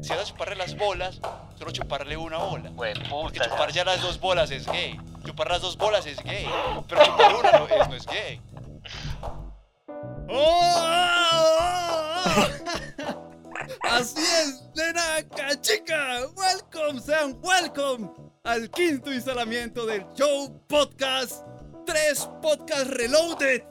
[0.00, 1.20] si vas a chuparle las bolas,
[1.58, 2.70] solo chuparle una bola.
[2.70, 3.50] Güey, Porque puta.
[3.50, 4.98] chupar ya las dos bolas es gay.
[5.24, 6.46] Chupar las dos bolas es gay.
[6.88, 8.40] Pero chupar una no es, no es gay.
[13.82, 16.20] Así es, nenaca, chica.
[16.36, 18.10] Welcome, sean welcome
[18.44, 21.44] al quinto instalamiento del show podcast.
[21.86, 23.62] Tres podcast reloaded.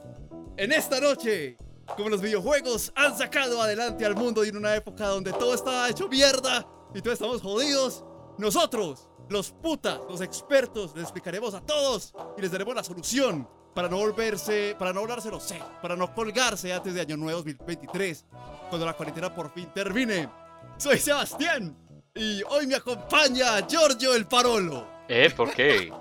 [0.57, 1.57] En esta noche,
[1.95, 5.89] como los videojuegos han sacado adelante al mundo y en una época donde todo estaba
[5.89, 8.03] hecho mierda y todos estamos jodidos,
[8.37, 13.89] nosotros, los putas, los expertos, les explicaremos a todos y les daremos la solución para
[13.89, 18.25] no volverse, para no volárselo sé, para no colgarse antes de Año Nuevo 2023,
[18.69, 20.29] cuando la cuarentena por fin termine.
[20.77, 21.75] Soy Sebastián
[22.15, 24.87] y hoy me acompaña Giorgio el Parolo.
[25.07, 25.31] ¿Eh?
[25.35, 25.91] ¿Por qué?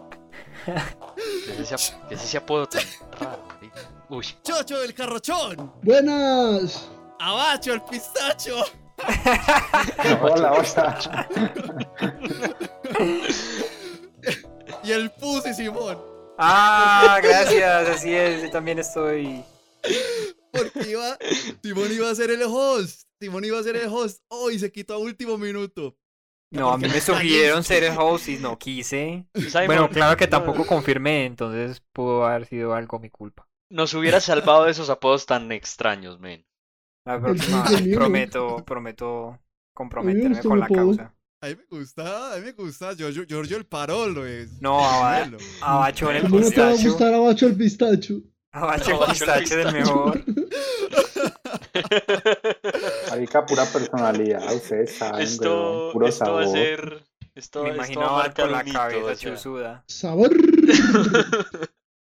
[0.66, 2.82] ¿Qué es ese, ese apodo tan
[3.20, 3.44] raro?
[3.48, 3.80] marica?
[4.08, 6.88] Uy, Chocho el Carrochón, Buenas.
[7.18, 8.64] Abacho el Pistacho
[10.22, 11.28] Hola, hola.
[14.82, 15.98] y el Pussy Simón.
[16.38, 19.42] Ah, gracias, así es, yo también estoy.
[20.52, 21.16] Porque iba,
[21.62, 23.02] Simón iba a ser el host.
[23.20, 24.20] Simón iba a ser el host.
[24.28, 25.96] Hoy se quitó a último minuto.
[26.50, 29.26] No, a mí me sugirieron ser el host y no quise.
[29.66, 33.46] Bueno, claro que tampoco confirmé, entonces pudo haber sido algo mi culpa.
[33.70, 36.46] nos hubiera salvado de esos apodos tan extraños, men.
[37.04, 37.98] La próxima mío.
[37.98, 39.38] prometo, prometo
[39.74, 41.12] comprometerme con la causa.
[41.42, 42.94] A mí me gusta, a mí me gusta.
[42.94, 44.60] Giorgio, Giorgio el Parolo es.
[44.62, 45.28] No, aba-
[45.60, 46.88] abacho en el ¿Cómo no te va a pistacho.
[46.90, 48.14] gustar abacho el pistacho?
[48.52, 50.24] Abacho el Abacho el pistacho es el mejor.
[53.26, 54.42] Marica, pura personalidad.
[54.54, 56.44] Ustedes saben, Esto, weón, puro esto va sabor.
[56.44, 57.04] a ser.
[57.34, 59.84] Esto, Me esto imagino va a a marcar con la cabeza chuzuda.
[59.88, 60.30] Sabor.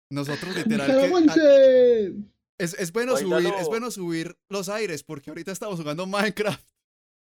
[0.10, 0.88] Nosotros literal
[1.34, 2.14] que,
[2.60, 6.66] es, es bueno subir, es bueno subir los aires porque ahorita estamos jugando Minecraft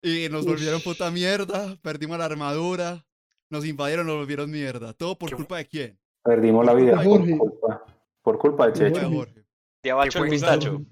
[0.03, 0.51] y nos Ush.
[0.53, 3.07] volvieron puta mierda, perdimos la armadura,
[3.51, 4.93] nos invadieron, nos volvieron mierda.
[4.93, 5.99] ¿Todo por Qué- culpa de quién?
[6.23, 7.85] Perdimos la vida por culpa,
[8.23, 9.01] por culpa de Checho.
[9.09, 9.45] de Jorge.
[9.83, 10.83] De abacho el pistacho.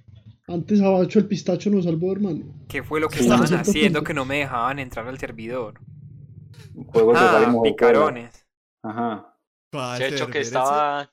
[0.48, 2.44] Antes abacho el pistacho nos salvó, hermano.
[2.69, 3.25] ¿Qué fue lo que Sí.
[3.25, 5.80] estaban haciendo que no me dejaban entrar al servidor?
[6.92, 7.62] Juegos de Ah, Mojojola.
[7.70, 8.47] picarones.
[8.82, 9.36] Ajá.
[9.70, 11.10] ¿Cuál Checho que estaba.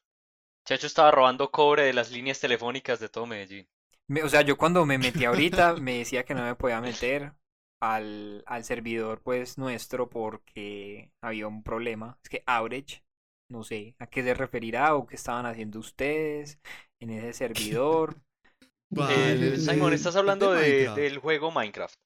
[0.66, 3.68] Checho estaba robando cobre de las líneas telefónicas de todo Medellín.
[4.08, 7.34] Me- o sea, yo cuando me metí ahorita me decía que no me podía meter
[7.82, 12.18] al, al servidor pues nuestro porque había un problema.
[12.24, 13.04] Es que outage,
[13.50, 16.60] no sé a qué se referirá o qué estaban haciendo ustedes
[17.00, 18.16] en ese servidor.
[18.92, 20.98] Vale, Eh, Simon, estás hablando de de, Minecraft.
[20.98, 22.00] del juego Minecraft.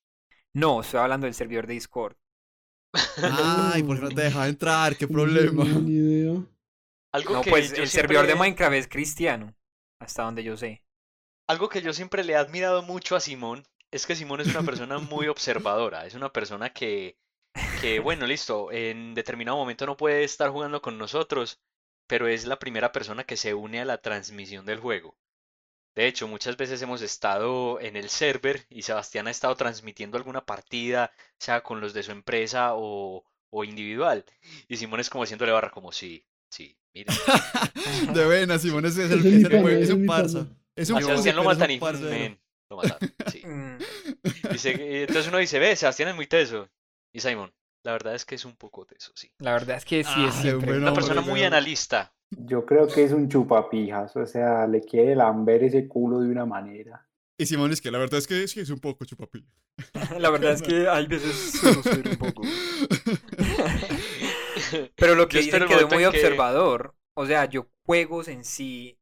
[0.53, 2.15] No, estoy hablando del servidor de Discord.
[3.21, 4.95] Ay, ¿por qué no te dejaba entrar?
[4.97, 5.63] ¿Qué problema?
[5.65, 6.43] No, ni idea.
[7.13, 9.55] Algo No, que pues yo el servidor de siempre- Minecraft es cristiano,
[9.99, 10.83] hasta donde yo sé.
[11.47, 14.63] Algo que yo siempre le he admirado mucho a Simón es que Simón es una
[14.63, 17.17] persona muy observadora, es una persona que,
[17.81, 21.61] que, bueno, listo, en determinado momento no puede estar jugando con nosotros,
[22.07, 25.15] pero es la primera persona que se une a la transmisión del juego.
[25.95, 30.45] De hecho, muchas veces hemos estado en el server y Sebastián ha estado transmitiendo alguna
[30.45, 34.25] partida, sea con los de su empresa o, o individual,
[34.67, 37.15] y Simón es como haciéndole barra como sí, sí, miren.
[38.13, 40.47] De buena, Simón, ese es el, es el es es un pana.
[40.75, 42.09] Es un A Sebastián lo matan y un parcero.
[42.09, 42.39] men,
[42.69, 43.41] lo mataron, sí.
[43.45, 43.77] Mm,
[44.51, 46.69] Dice, entonces uno dice, ve, Sebastián es muy teso.
[47.13, 47.53] Y Simon,
[47.83, 49.29] la verdad es que es un poco teso, sí.
[49.39, 50.71] La verdad es que sí Ah, es siempre.
[50.71, 52.13] bueno, Una persona muy analista.
[52.37, 54.15] Yo creo que es un chupapijas.
[54.15, 57.07] O sea, le quiere lamber ese culo de una manera.
[57.37, 59.43] Y Simón es que la verdad es que sí es un poco chupapi.
[60.19, 61.33] La verdad es que hay veces
[61.83, 62.43] ser un poco.
[64.95, 66.95] Pero lo que Yo dicen espero el que soy momento muy que- observador.
[67.15, 68.97] O sea, yo juegos en sí.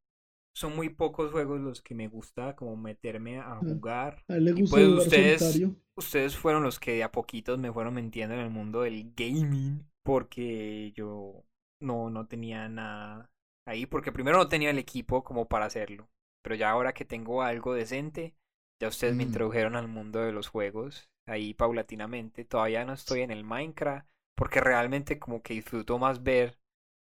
[0.53, 4.23] Son muy pocos juegos los que me gusta como meterme a jugar.
[4.27, 5.75] A él le Y gusta pues jugar ustedes- solitario.
[5.95, 9.85] Ustedes fueron los que de a poquitos me fueron metiendo en el mundo del gaming.
[10.03, 11.43] Porque yo
[11.81, 13.29] no, no tenía nada
[13.67, 13.85] ahí.
[13.85, 16.09] Porque primero no tenía el equipo como para hacerlo.
[16.43, 18.33] Pero ya ahora que tengo algo decente,
[18.81, 19.27] ya ustedes me Mm.
[19.27, 21.09] introdujeron al mundo de los juegos.
[21.27, 22.45] Ahí paulatinamente.
[22.45, 24.07] Todavía no estoy en el Minecraft.
[24.35, 26.57] Porque realmente como que disfruto más ver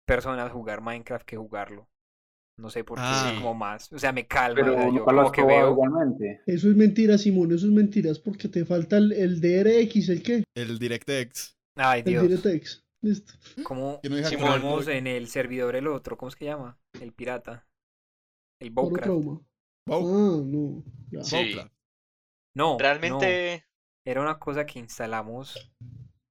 [0.05, 1.87] personas jugar Minecraft que jugarlo.
[2.59, 3.31] No sé por qué, Ah.
[3.33, 3.91] es como más.
[3.93, 4.55] O sea, me calma.
[4.61, 5.71] Pero yo como que veo.
[5.71, 6.41] igualmente.
[6.45, 7.51] Eso es mentira, Simón.
[7.53, 10.43] Eso es mentiras porque te falta el, el DRX, ¿el qué?
[10.55, 11.57] El DirectX.
[11.77, 12.27] Ay, El Dios.
[12.27, 12.83] DirectX.
[13.03, 13.33] Listo.
[13.63, 14.15] ¿Cómo Que no
[14.61, 14.89] todo.
[14.89, 16.17] en el servidor el otro?
[16.17, 16.79] ¿Cómo es que llama?
[16.99, 17.67] El pirata.
[18.61, 19.09] El Bowcraft.
[19.89, 20.83] Ah, no.
[21.11, 21.21] Ya.
[21.23, 21.55] Sí.
[22.55, 25.71] No, Realmente, no, Era una cosa que instalamos.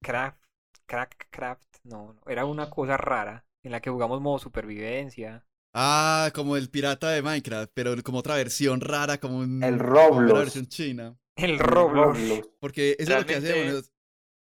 [0.01, 0.43] Craft.
[0.87, 1.77] Crack Craft.
[1.83, 2.21] No, no.
[2.27, 3.45] Era una cosa rara.
[3.63, 5.45] En la que jugamos modo supervivencia.
[5.75, 9.91] Ah, como el pirata de Minecraft, pero como otra versión rara, como un, El como
[9.91, 10.39] una Roblox.
[10.39, 11.17] versión china.
[11.35, 12.19] El Roblox.
[12.19, 12.49] Roblox.
[12.59, 13.91] Porque eso es lo que hacemos.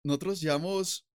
[0.06, 1.07] nosotros llevamos.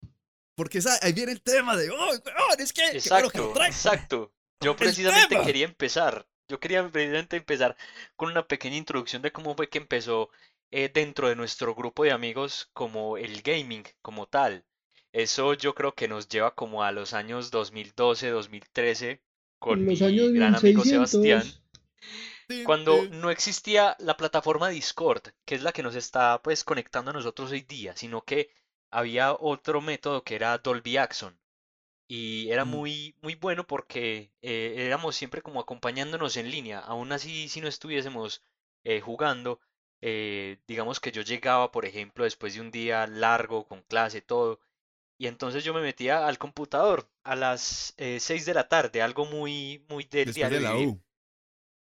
[0.59, 1.89] Porque esa- ahí viene el tema de.
[1.91, 2.83] ¡Oh, weón, es que!
[2.83, 3.77] bueno que lo Exacto, traes".
[3.77, 4.33] exacto.
[4.61, 6.27] Yo precisamente quería empezar.
[6.49, 7.77] Yo quería precisamente empezar
[8.17, 10.31] con una pequeña introducción de cómo fue que empezó
[10.71, 14.65] eh, dentro de nuestro grupo de amigos como el gaming como tal.
[15.13, 19.23] Eso yo creo que nos lleva como a los años 2012, 2013
[19.61, 21.11] con los mi años gran amigo 1600.
[21.11, 22.65] Sebastián.
[22.65, 27.15] Cuando no existía la plataforma Discord, que es la que nos está pues conectando a
[27.15, 28.51] nosotros hoy día, sino que
[28.91, 31.39] había otro método que era Dolby Axon.
[32.09, 32.71] Y era Mm.
[32.71, 36.81] muy, muy bueno porque eh, éramos siempre como acompañándonos en línea.
[36.81, 38.43] Aún así, si no estuviésemos
[38.85, 39.61] eh, jugando,
[40.01, 44.61] eh, digamos que yo llegaba, por ejemplo, después de un día largo, con clase, todo,
[45.19, 49.27] y entonces yo me metía al computador a las eh, 6 de la tarde, algo
[49.27, 50.77] muy, muy del diario de la.
[50.79, 51.01] U.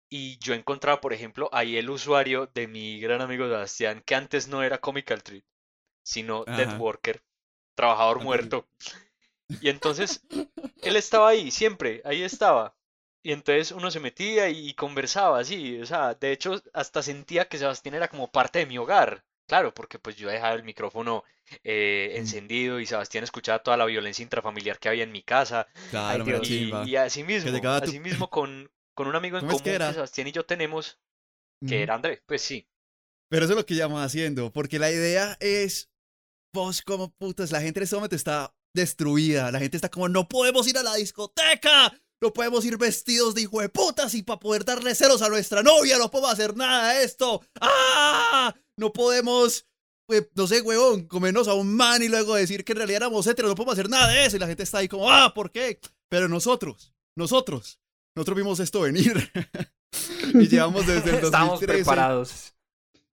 [0.10, 4.48] Y yo encontraba, por ejemplo, ahí el usuario de mi gran amigo Sebastián, que antes
[4.50, 5.46] no era Comical Treat,
[6.08, 6.78] sino Dead Ajá.
[6.78, 7.24] Worker,
[7.76, 8.68] trabajador Ah, muerto.
[9.60, 10.26] Y entonces
[10.82, 12.76] él estaba ahí, siempre, ahí estaba.
[13.24, 17.48] Y entonces uno se metía y, y conversaba así, o sea, de hecho hasta sentía
[17.50, 19.24] que Sebastián era como parte de mi hogar.
[19.48, 21.24] Claro, porque pues yo dejaba el micrófono
[21.64, 22.18] eh, Mm.
[22.18, 25.68] encendido y Sebastián escuchaba toda la violencia intrafamiliar que había en mi casa.
[25.88, 26.52] Claro, Ay, Dios.
[26.52, 29.72] Y, y así mismo, tu- así mismo con, con un amigo en ¿Cómo es que
[29.72, 29.94] común que era?
[29.94, 31.00] Sebastián y yo tenemos,
[31.66, 31.84] que Ujú.
[31.84, 32.68] era André, pues sí.
[33.30, 35.90] Pero eso es lo que llevamos haciendo, porque la idea es,
[36.58, 40.28] vos como putas, la gente en este momento está destruida, la gente está como, no
[40.28, 44.40] podemos ir a la discoteca, no podemos ir vestidos de hijo de putas y para
[44.40, 48.54] poder darle celos a nuestra novia, no podemos hacer nada de esto, ¡ah!
[48.76, 49.68] No podemos,
[50.10, 53.28] eh, no sé, huevón, comernos a un man y luego decir que en realidad éramos
[53.28, 55.52] heteros, no podemos hacer nada de eso, y la gente está ahí como, ah, ¿por
[55.52, 55.80] qué?
[56.10, 57.80] Pero nosotros, nosotros,
[58.16, 59.32] nosotros vimos esto venir.
[60.34, 61.26] y llevamos desde el 2013.
[61.26, 62.54] Estamos preparados.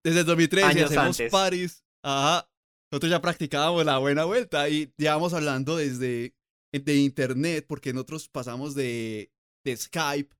[0.02, 1.32] Desde el 2013 Años hacemos antes.
[1.32, 1.84] paris.
[2.02, 2.48] Ajá.
[2.94, 6.32] Nosotros ya practicábamos la buena vuelta y llevamos hablando desde
[6.72, 9.32] de internet porque nosotros pasamos de,
[9.64, 10.32] de Skype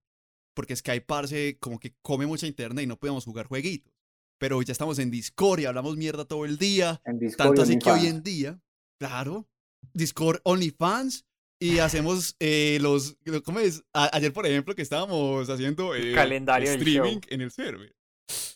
[0.54, 3.92] porque Skype parce como que come mucha internet y no podíamos jugar jueguitos.
[4.38, 7.02] Pero ya estamos en Discord y hablamos mierda todo el día.
[7.04, 8.62] En Discord Tanto así que hoy en día,
[9.00, 9.48] claro,
[9.92, 11.24] Discord OnlyFans
[11.60, 13.82] y hacemos eh, los, ¿cómo es?
[13.92, 17.96] A- ayer, por ejemplo, que estábamos haciendo eh, calendario streaming en el server.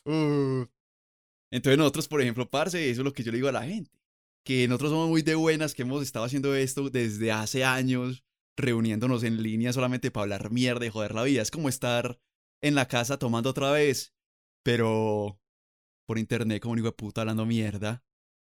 [0.04, 0.66] Uh,
[1.50, 3.90] entonces nosotros, por ejemplo, parce, eso es lo que yo le digo a la gente,
[4.44, 8.24] que nosotros somos muy de buenas, que hemos estado haciendo esto desde hace años,
[8.56, 11.42] reuniéndonos en línea solamente para hablar mierda y joder la vida.
[11.42, 12.18] Es como estar
[12.60, 14.14] en la casa tomando otra vez,
[14.62, 15.40] pero
[16.06, 18.02] por internet como un hijo de puta hablando mierda.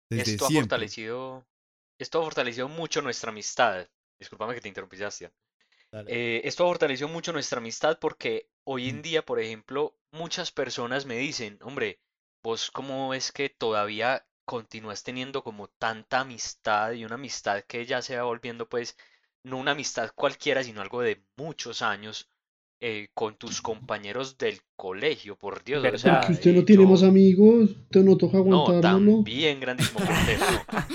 [0.10, 1.46] Desde Esto ha fortalecido,
[2.00, 3.88] esto ha fortalecido mucho nuestra amistad.
[4.20, 5.32] Discúlpame que te interrumpí, Sebastián.
[6.08, 11.06] Eh, esto ha fortalecido mucho nuestra amistad porque hoy en día, por ejemplo, muchas personas
[11.06, 12.00] me dicen, hombre,
[12.48, 18.02] vos cómo es que todavía continúas teniendo como tanta amistad y una amistad que ya
[18.02, 18.96] se va volviendo pues
[19.44, 22.28] no una amistad cualquiera, sino algo de muchos años
[22.80, 26.84] eh, con tus compañeros del colegio, por Dios, o sea, Porque usted no eh, tiene
[26.84, 29.12] yo- más amigos, usted no toca no, aguantárnoslo.
[29.16, 30.00] también, grandísimo.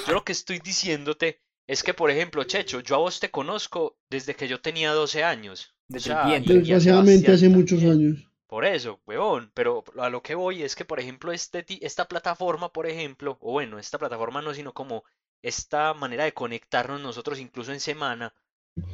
[0.07, 3.97] Yo lo que estoy diciéndote es que, por ejemplo, Checho, yo a vos te conozco
[4.11, 5.75] desde que yo tenía 12 años.
[5.89, 8.32] Desde sea, Desgraciadamente hace muchos años.
[8.53, 12.07] Por eso, huevón, pero a lo que voy es que, por ejemplo, este, ti- esta
[12.07, 15.05] plataforma, por ejemplo, o bueno, esta plataforma no, sino como
[15.43, 18.33] esta manera de conectarnos nosotros incluso en semana,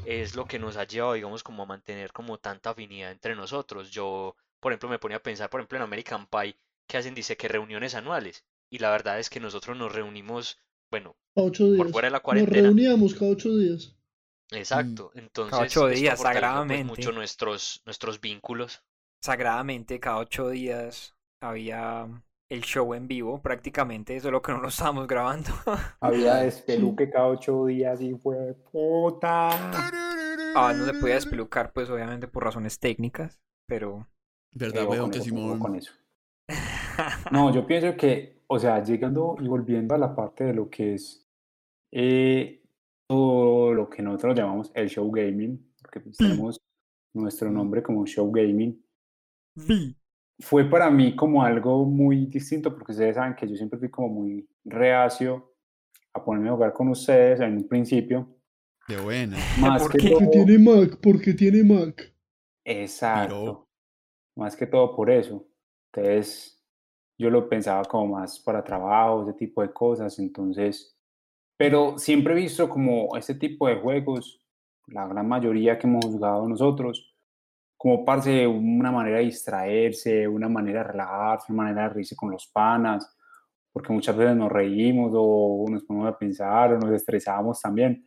[0.03, 3.91] es lo que nos ha llevado, digamos, como a mantener como tanta afinidad entre nosotros.
[3.91, 6.57] Yo, por ejemplo, me ponía a pensar, por ejemplo, en American Pie,
[6.89, 10.59] que hacen, dice que reuniones anuales, y la verdad es que nosotros nos reunimos,
[10.91, 11.77] bueno, Cada ocho días.
[11.77, 12.49] por fuera de la Nos cuarentena.
[12.49, 13.95] reuníamos cada ocho días.
[14.51, 16.27] Exacto, entonces ocho esto días,
[16.67, 16.83] pues, sagradamente.
[16.83, 18.83] mucho nuestros, nuestros vínculos.
[19.23, 22.07] Sagradamente, cada ocho días había
[22.51, 25.51] el show en vivo, prácticamente, solo que no lo estábamos grabando.
[26.01, 29.51] Había despeluque cada ocho días y fue puta.
[30.55, 34.07] Ah, no se podía despelucar, pues obviamente por razones técnicas, pero
[34.53, 35.03] ¿Verdad, Ojo weón?
[35.05, 35.59] con Que eso, Simón.
[35.59, 35.93] con eso.
[37.31, 40.95] No, yo pienso que, o sea, llegando y volviendo a la parte de lo que
[40.95, 41.25] es
[41.93, 42.63] eh,
[43.09, 46.61] todo lo que nosotros llamamos el show gaming, porque pues tenemos
[47.15, 48.83] nuestro nombre como show gaming,
[50.41, 54.09] fue para mí como algo muy distinto, porque ustedes saben que yo siempre fui como
[54.09, 55.55] muy reacio
[56.15, 58.37] a ponerme a jugar con ustedes en un principio,
[58.87, 59.37] De buena.
[59.61, 60.11] más ¿Por que qué?
[60.11, 62.15] Porque todo, tiene Mac, porque tiene Mac.
[62.65, 63.69] exacto,
[64.37, 65.47] más que todo por eso.
[65.93, 66.65] Entonces,
[67.19, 70.97] yo lo pensaba como más para trabajo, ese tipo de cosas, entonces,
[71.57, 74.41] pero siempre he visto como este tipo de juegos,
[74.87, 77.08] la gran mayoría que hemos jugado nosotros,
[77.79, 82.31] como parce una manera de distraerse, una manera de relajarse, una manera de reírse con
[82.31, 83.17] los panas,
[83.73, 88.05] porque muchas veces nos reímos o nos ponemos a pensar o nos estresamos también,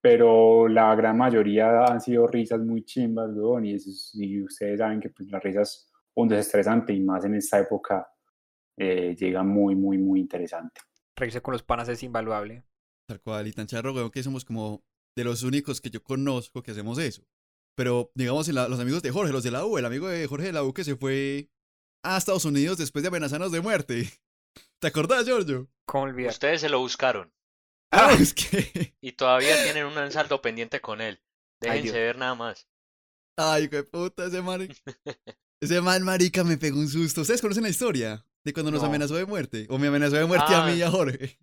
[0.00, 5.00] pero la gran mayoría han sido risas muy chimbas, weón, y, es- y ustedes saben
[5.00, 8.08] que pues, las risas un desestresante y más en esta época
[8.76, 10.80] eh, llegan muy, muy, muy interesante.
[11.16, 12.64] Reírse con los panas es invaluable.
[13.06, 14.82] Tal cual, y tan charro, weón, que somos como
[15.16, 17.24] de los únicos que yo conozco que hacemos eso.
[17.80, 20.26] Pero, digamos, en la- los amigos de Jorge, los de la U, el amigo de
[20.26, 21.48] Jorge de la U que se fue
[22.04, 24.06] a Estados Unidos después de amenazarnos de muerte.
[24.82, 25.66] ¿Te acordás, Giorgio?
[25.86, 26.30] ¿Cómo olvidar?
[26.32, 27.32] Ustedes se lo buscaron
[27.90, 28.94] Ah, es que...
[29.00, 31.22] y todavía tienen un saldo pendiente con él.
[31.62, 32.68] Déjense ver nada más.
[33.38, 34.68] Ay, qué puta, ese man.
[35.62, 37.22] Ese man, marica, me pegó un susto.
[37.22, 38.26] ¿Ustedes conocen la historia?
[38.44, 38.88] De cuando nos No.
[38.88, 39.66] amenazó de muerte.
[39.70, 40.66] O me amenazó de muerte a Ah.
[40.66, 41.38] mí y a Jorge.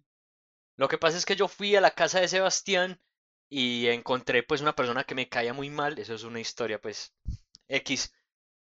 [0.77, 3.01] Lo que pasa es que yo fui a la casa de Sebastián
[3.49, 5.97] y encontré pues una persona que me caía muy mal.
[5.99, 7.13] Eso es una historia pues
[7.67, 8.13] X.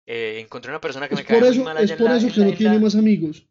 [0.07, 1.99] Eh, encontré una persona que Es me caía por muy eso, mal es allá en
[1.99, 2.71] por la- eso en que la no isla.
[2.71, 3.47] tiene más amigos.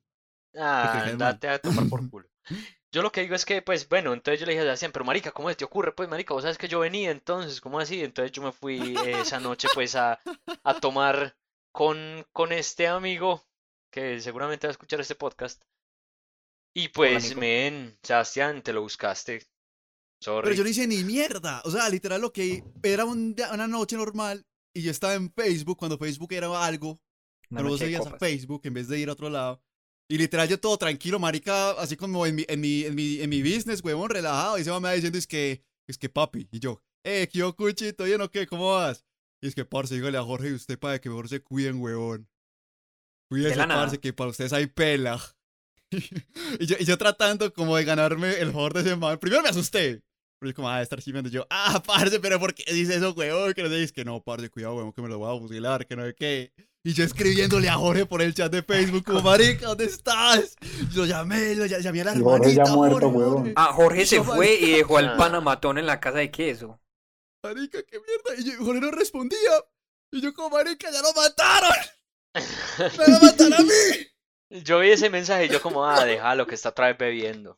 [0.56, 2.30] Ah, andate a tomar por culo.
[2.92, 5.04] Yo lo que digo es que, pues, bueno, entonces yo le dije a Sebastián, pero
[5.04, 5.94] marica, ¿cómo se te ocurre?
[5.94, 8.04] Pues, marica, vos sabes que yo venía, entonces, ¿cómo así?
[8.04, 10.20] Entonces yo me fui eh, esa noche, pues, a,
[10.64, 11.36] a tomar
[11.72, 13.44] con, con este amigo,
[13.92, 15.64] que seguramente va a escuchar este podcast.
[16.76, 17.40] Y pues, amigo.
[17.42, 19.42] men, Sebastián, te lo buscaste.
[20.24, 20.44] Sorry.
[20.44, 21.62] Pero yo no hice ni mierda.
[21.66, 25.32] O sea, literal lo que era un día- una noche normal y yo estaba en
[25.32, 27.02] Facebook cuando Facebook era algo.
[27.50, 28.18] Una Pero vos seguías a.
[28.18, 29.62] Facebook en vez de ir a otro lado.
[30.10, 33.30] Y literal yo todo tranquilo, marica, así como en mi, en mi, en mi, en
[33.30, 34.58] mi business, huevón, relajado.
[34.58, 36.48] Y se me va diciendo, es que, es que papi.
[36.52, 38.06] Y yo, eh, ¿qué yo, cuchito?
[38.06, 38.48] ¿Bien o qué?
[38.48, 39.06] ¿Cómo vas?
[39.42, 42.30] Y es que, parce, dígale a Jorge y usted para que mejor se cuiden, huevón.
[43.30, 43.68] Nada.
[43.76, 45.20] parce, que para ustedes hay pela.
[46.60, 49.20] y, yo, y yo tratando como de ganarme el favor de ese man.
[49.20, 50.02] Primero me asusté.
[50.44, 51.30] Pero yo como, ah, estar chimeando.
[51.30, 53.54] Yo, ah, parce, pero ¿por qué dice eso, huevón?
[53.54, 55.88] Que no sé, es que no, parce, cuidado, huevón, que me lo voy a fusilar,
[55.88, 56.52] que no sé qué.
[56.84, 60.58] Y yo escribiéndole a Jorge por el chat de Facebook, como, marica, ¿dónde estás?
[60.92, 63.30] Y lo llamé, lo ll- llamé a la Y Jorge ya hermanita, muerto, Jorge.
[63.30, 63.54] Jorge.
[63.56, 65.16] Ah, Jorge se fue y dejó al Ah.
[65.18, 66.82] pana matón en la casa de queso.
[67.42, 68.42] Marica, qué mierda.
[68.42, 69.40] Y yo- Jorge no respondía.
[70.12, 71.72] Y yo como, marica, ya lo mataron.
[72.80, 74.60] Me van a matar a mí.
[74.64, 77.58] Yo vi ese mensaje y yo como, ah, déjalo, que está otra vez bebiendo.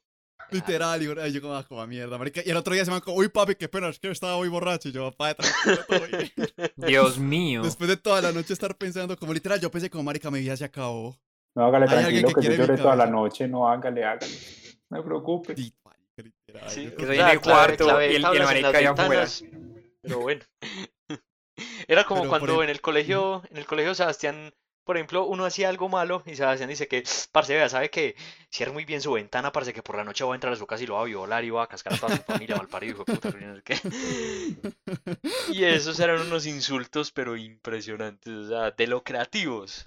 [0.51, 2.41] Literal, y yo como, ah, como a mierda, marica.
[2.45, 4.47] Y el otro día se me como, uy, papi, qué pena, es que estaba muy
[4.47, 4.89] borracho.
[4.89, 6.31] Y yo, papá, tranquilo, todo bien".
[6.75, 7.63] Dios mío.
[7.63, 10.55] Después de toda la noche estar pensando, como literal, yo pensé como, marica, mi vida
[10.55, 11.17] se acabó.
[11.55, 14.33] No, hágale tranquilo, que que, yo mi lloré toda la noche, no, hágale, hágale.
[14.89, 15.55] No me preocupe.
[15.55, 15.73] Sí,
[16.17, 16.69] literal.
[16.97, 19.25] Que soy en el cuarto clave y el- y el marica allá afuera.
[20.01, 20.41] Pero bueno.
[21.87, 24.53] Era como Pero, cuando en el colegio, en el colegio Sebastián,
[24.85, 28.15] por ejemplo, uno hacía algo malo y Sebastián dice que, parce, vea, sabe que
[28.49, 30.67] cierra muy bien su ventana, parce, que por la noche va a entrar a su
[30.67, 32.93] casa y lo va a violar y va a cascar a toda su familia, malparido,
[32.93, 33.75] hijo de puta, no sé qué.
[35.51, 39.85] Y esos eran unos insultos, pero impresionantes, o sea, de lo creativos.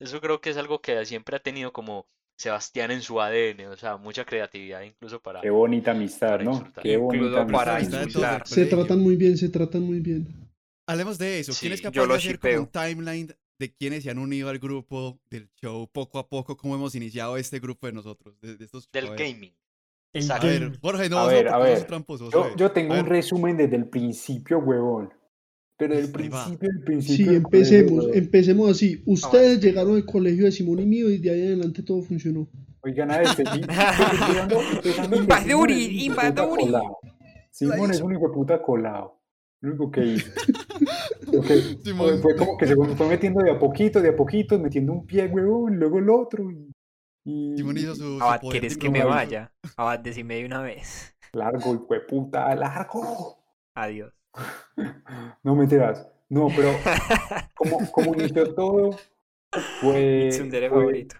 [0.00, 3.76] Eso creo que es algo que siempre ha tenido como Sebastián en su ADN, o
[3.76, 5.40] sea, mucha creatividad incluso para...
[5.40, 6.52] Qué bonita amistad, Para ¿no?
[6.54, 6.82] insultar.
[6.82, 8.02] Qué bonita Incluso para amistad.
[8.02, 8.48] Insultar.
[8.48, 10.26] Se tratan muy bien, se tratan muy bien.
[10.88, 11.52] Hablemos de eso.
[11.58, 14.48] ¿Quién es Sí, capaz yo de hacer como un timeline de quienes se han unido
[14.48, 16.56] al grupo del show poco a poco?
[16.56, 18.34] ¿Cómo hemos iniciado este grupo de nosotros?
[18.40, 19.18] De, de estos Del ver.
[19.18, 19.54] gaming.
[20.30, 21.84] A ver, Jorge, no, A ver, a ver.
[21.86, 22.28] tramposo.
[22.30, 25.10] Yo, yo tengo A un ver, resumen desde el principio, huevón.
[25.78, 26.44] Pero del Ahí va.
[26.44, 27.24] principio, del Sí, principio.
[27.26, 28.18] colegio, empecemos, huevón.
[28.18, 29.02] empecemos así.
[29.06, 32.48] Ustedes llegaron al colegio de Simón y mío y de ahí en adelante todo funcionó.
[32.82, 33.60] Oigan a este, sí,
[34.82, 36.72] que Invaduri, invaduri.
[37.52, 39.21] Simón es un hijo de puta colado.
[39.62, 40.16] Lo único que
[41.84, 42.08] Simón.
[42.08, 45.06] fue, fue como que se fue metiendo de a poquito, de a poquito, metiendo un
[45.06, 46.50] pie, huevón, luego el otro.
[46.50, 46.72] Y,
[47.24, 49.52] y- Simón hizo su, Abad, poder ¿quieres que me vaya?
[49.76, 51.14] Abad, decime de una vez.
[51.32, 53.38] Largo, hijo de puta, largo.
[53.74, 54.12] Adiós.
[55.44, 56.08] No me enteras.
[56.28, 56.70] No, pero
[57.54, 58.90] como, como inició todo,
[59.80, 61.16] fue, Mi tsundere fue- favorito.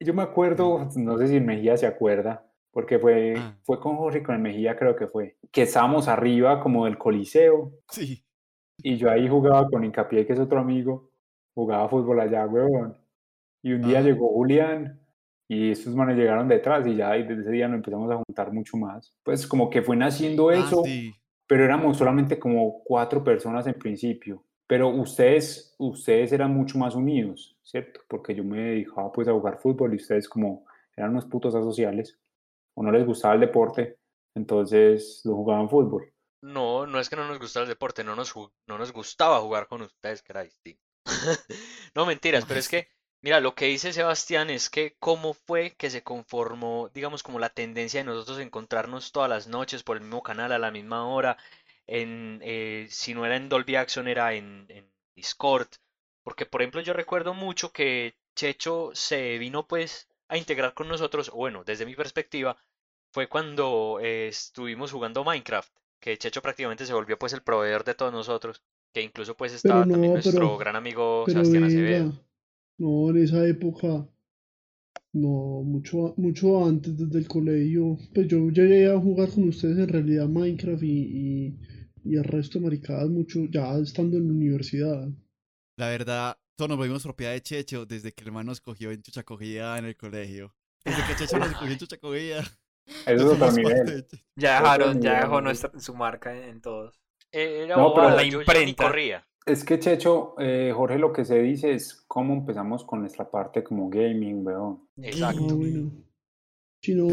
[0.00, 2.45] Yo me acuerdo, no sé si Mejía se acuerda,
[2.76, 3.56] porque fue, Ah.
[3.62, 6.98] fue con Jorge y con el Mejía, creo que fue, que estábamos arriba como del
[6.98, 8.22] Coliseo Sí.
[8.82, 11.08] y yo ahí jugaba con Hincapié, que es otro amigo,
[11.54, 12.94] jugaba fútbol allá, huevón.
[13.62, 14.08] Y un día Ajá.
[14.08, 15.00] llegó Julián
[15.48, 18.52] y estos manes llegaron detrás y ya y desde ese día nos empezamos a juntar
[18.52, 19.14] mucho más.
[19.22, 21.14] Pues como que fue naciendo Ah, eso, sí.
[21.46, 24.42] pero éramos solamente como cuatro personas en principio.
[24.66, 28.00] Pero ustedes, ustedes eran mucho más unidos, ¿cierto?
[28.06, 32.18] Porque yo me dedicaba pues a jugar fútbol y ustedes como eran unos putos asociales
[32.76, 33.98] o no les gustaba el deporte,
[34.34, 36.12] entonces lo jugaban fútbol.
[36.42, 38.34] No, no es que no nos gustara el deporte, no nos,
[38.66, 40.82] no nos gustaba jugar con ustedes, que era distinto.
[41.94, 42.88] No, mentiras, pero es que,
[43.22, 47.48] mira, lo que dice Sebastián es que cómo fue que se conformó, digamos, como la
[47.48, 51.38] tendencia de nosotros encontrarnos todas las noches por el mismo canal a la misma hora,
[51.86, 55.68] en, eh, si no era en Dolby Action era en, en Discord,
[56.22, 61.30] porque por ejemplo yo recuerdo mucho que Checho se vino pues a integrar con nosotros,
[61.30, 62.56] o bueno, desde mi perspectiva,
[63.12, 67.94] fue cuando eh, estuvimos jugando Minecraft, que Checho prácticamente se volvió pues el proveedor de
[67.94, 72.12] todos nosotros, que incluso pues estaba también nuestro pero- gran amigo Sebastián venga, Acevedo.
[72.78, 74.08] no, en esa época,
[75.12, 79.78] no, mucho, mucho antes, desde el colegio, pues yo ya llegué a jugar con ustedes
[79.78, 81.58] en realidad Minecraft y, y,
[82.04, 85.08] y el resto de maricadas mucho, ya estando en la universidad.
[85.78, 89.02] La verdad, todos nos volvimos propiedad de Checho desde que el hermano nos cogió en
[89.02, 90.54] chuchacogida en el colegio.
[90.84, 92.40] Desde que Checho nos cogió en chuchacogida.
[92.40, 93.86] Eso es otro nivel.
[93.86, 94.06] de.
[94.36, 95.20] Ya dejaron, ya nivel.
[95.24, 97.00] dejó nuestra, su marca en, en todos.
[97.32, 98.84] Eh, Era No, pero- La imprenta.
[98.84, 99.26] corría.
[99.44, 103.62] Es que Checho, eh, Jorge, lo que se dice es cómo empezamos con nuestra parte
[103.62, 104.88] como gaming, weón.
[105.00, 105.54] Exacto.
[105.56, 105.92] Bueno.
[106.82, 107.08] Si no.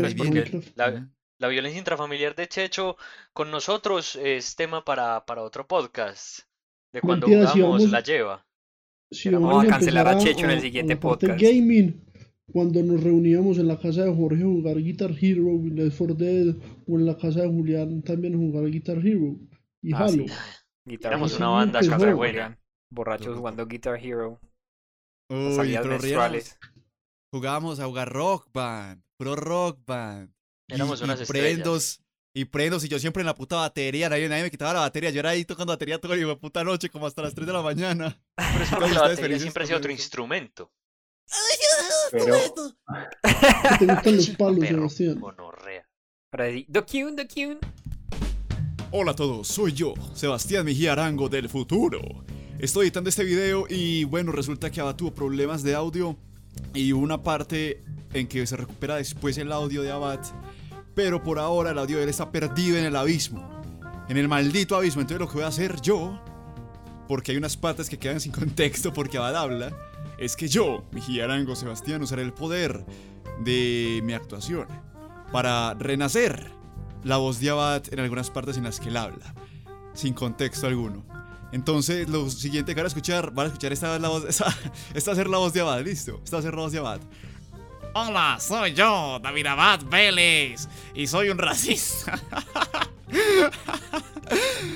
[0.75, 1.09] La,
[1.39, 2.97] la violencia intrafamiliar de Checho
[3.33, 6.39] con nosotros es tema para, para otro podcast.
[6.91, 8.45] De cuando Mentira, si jugamos vamos- La Lleva.
[9.13, 11.39] Si Vamos vamos a cancelar a Checho en el siguiente podcast.
[11.41, 12.01] gaming,
[12.51, 16.15] cuando nos reuníamos en la casa de Jorge a jugar Guitar Hero y Left 4
[16.15, 16.55] Dead,
[16.87, 19.35] o en la casa de Julián también a jugar Guitar Hero
[19.81, 20.11] y Ah, Halo.
[20.11, 20.25] sí.
[20.85, 21.79] Guitar Éramos una banda
[22.13, 22.59] buena.
[22.91, 24.39] Borrachos jugando Guitar Hero.
[25.29, 26.59] Uy, Salidas menstruales.
[27.31, 30.29] Jugábamos a jugar Rock Band, Pro Rock Band.
[30.69, 31.53] Y- Éramos y unas estrellas.
[31.53, 32.02] prendos,
[32.33, 35.11] y prendos, y yo siempre en la puta batería, nadie, nadie me quitaba la batería,
[35.11, 37.61] yo era ahí tocando batería todo el puta noche, como hasta las 3 de la
[37.61, 38.19] mañana.
[38.35, 40.01] Pero es porque la batería felices siempre ha sido otro eso.
[40.01, 40.71] instrumento.
[42.11, 42.25] Pero
[43.79, 45.21] ¿Qué te gustan los palos, Sebastián?
[46.85, 47.59] Cune, The Cune.
[48.91, 51.99] Hola a todos, soy yo, Sebastián Mejía Arango del futuro.
[52.59, 56.15] Estoy editando este video y bueno, resulta que Abad tuvo problemas de audio
[56.73, 60.19] y una parte en que se recupera después el audio de Abad,
[60.95, 63.61] pero por ahora el audio de él está perdido en el abismo,
[64.09, 65.01] en el maldito abismo.
[65.01, 66.19] Entonces lo que voy a hacer yo,
[67.07, 69.71] porque hay unas patas que quedan sin contexto porque Abad habla,
[70.17, 72.85] es que yo, Mejía Arango Sebastián, usaré el poder
[73.43, 74.67] de mi actuación
[75.31, 76.51] para renacer
[77.03, 79.33] la voz de Abad en algunas partes en las que él habla,
[79.93, 81.03] sin contexto alguno.
[81.51, 84.47] Entonces, lo siguiente que van a escuchar, van a escuchar esta, la voz, esta,
[84.93, 86.19] esta va a ser la voz de Abad, listo.
[86.23, 86.99] Esta va a ser la voz de Abad.
[87.95, 92.19] Hola, soy yo, David Abad Vélez, y soy un racista.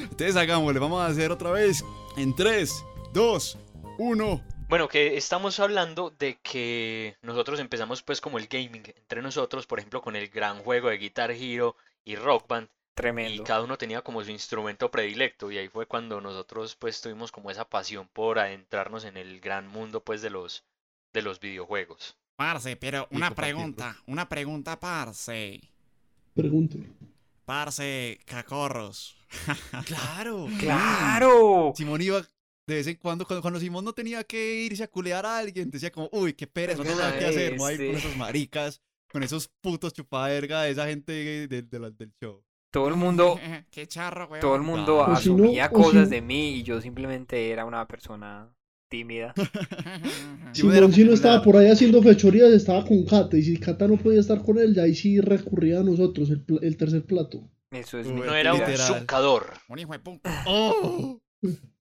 [0.01, 1.83] Entonces, hagámosle, vamos a hacer otra vez
[2.15, 3.57] en 3, 2,
[3.97, 4.43] 1.
[4.69, 9.79] Bueno, que estamos hablando de que nosotros empezamos pues como el gaming entre nosotros, por
[9.79, 11.75] ejemplo, con el gran juego de Guitar Hero
[12.05, 13.43] y Rock Band, y Tremendo.
[13.43, 17.49] cada uno tenía como su instrumento predilecto, y ahí fue cuando nosotros pues tuvimos como
[17.49, 20.65] esa pasión por adentrarnos en el gran mundo pues de los
[21.13, 22.15] de los videojuegos.
[22.37, 25.59] Parce, pero una pregunta, una pregunta, parce.
[26.33, 26.87] Pregunte.
[27.45, 29.15] Parce, cacorros.
[29.85, 31.73] Claro, ¡Claro!
[31.75, 35.25] Simón iba de vez en cuando, cuando, cuando Simón no tenía que irse a culear
[35.25, 37.85] a alguien, decía como, uy, qué pereza, no tengo nada que hacer, no hay con
[37.87, 37.97] Este.
[37.97, 42.43] esos maricas, con esos putos chupaderga de esa gente de- de- de la- del show.
[42.71, 43.39] Todo el mundo,
[43.71, 44.41] Qué charro, weón.
[44.41, 45.13] todo el mundo Claro.
[45.13, 48.53] O si no- asumía si cosas de mí y yo simplemente era una persona
[48.89, 49.33] tímida.
[50.53, 50.63] Si
[51.03, 53.37] no estaba por ahí haciendo fechorías, estaba con Kata.
[53.37, 56.41] Y si Kata no podía estar con él, ya ahí sí recurría a nosotros, el,
[56.41, 57.47] pla- el tercer plato.
[57.71, 59.53] Eso es Uy, No era un zucador.
[59.67, 60.43] Un hijo de puta.
[60.47, 61.19] ¡Oh!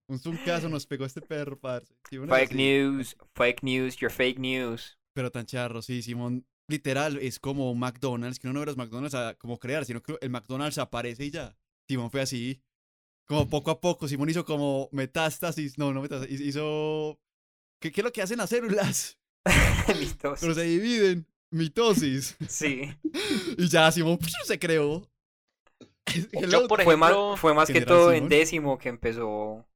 [0.08, 1.92] Un zuncazo nos pegó este perro, parce.
[2.10, 2.54] Era Fake así.
[2.56, 4.98] news, fake news, your fake news.
[5.14, 6.44] Pero tan charro, sí, Simón.
[6.68, 10.16] Literal, es como McDonald's, que uno no ve los McDonald's a como crear, sino que
[10.20, 11.56] el McDonald's aparece y ya.
[11.88, 12.60] Simón fue así.
[13.26, 15.78] Como poco a poco, Simón hizo como metástasis.
[15.78, 17.18] No, no metástasis, hizo.
[17.80, 19.18] ¿Qué, qué es lo que hacen las células?
[19.98, 20.38] Listos.
[20.40, 21.26] Pero se dividen.
[21.50, 22.36] Mitosis.
[22.48, 22.90] Sí.
[23.58, 25.08] Y ya Simón se creó.
[26.48, 29.66] Yo, por Fue más, fue más que todo en décimo que empezó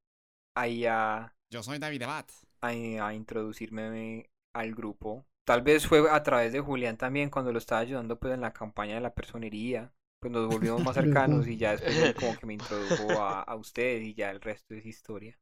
[0.56, 2.26] ahí a, Yo soy David Abad.
[2.60, 5.26] a, a introducirme al grupo.
[5.44, 8.52] Tal vez fue a través de Julián también cuando lo estaba ayudando pues en la
[8.52, 9.92] campaña de la personería.
[10.20, 14.02] Pues nos volvimos más cercanos y ya después como que me introdujo a, a ustedes
[14.02, 15.38] y ya el resto es historia.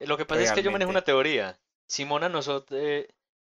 [0.00, 1.58] Lo que pasa es que yo manejo una teoría.
[1.86, 2.80] Simona, nosotros,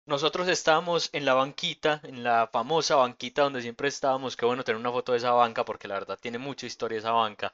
[0.04, 4.36] nosotros estábamos en la banquita, en la famosa banquita donde siempre estábamos.
[4.36, 7.12] Qué bueno tener una foto de esa banca porque la verdad tiene mucha historia esa
[7.12, 7.52] banca.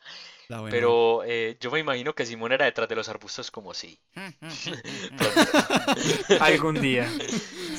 [0.71, 4.01] Pero eh, yo me imagino que Simón era detrás de los arbustos como sí.
[6.41, 7.09] Algún día.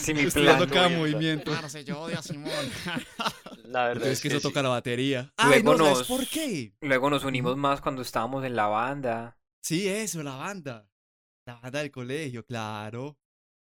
[0.09, 0.87] Si mi Estudiando plan.
[0.87, 1.51] cada movimiento.
[1.51, 2.51] Parce, yo odio a Simón.
[3.65, 4.43] La verdad Entonces es que eso sí.
[4.43, 5.31] toca la batería.
[5.43, 6.73] Luego Ay, no, ¿sabes nos- por qué?
[6.81, 9.37] Luego nos unimos más cuando estábamos en la banda.
[9.61, 10.89] Sí, eso, la banda.
[11.45, 13.19] La banda del colegio, claro.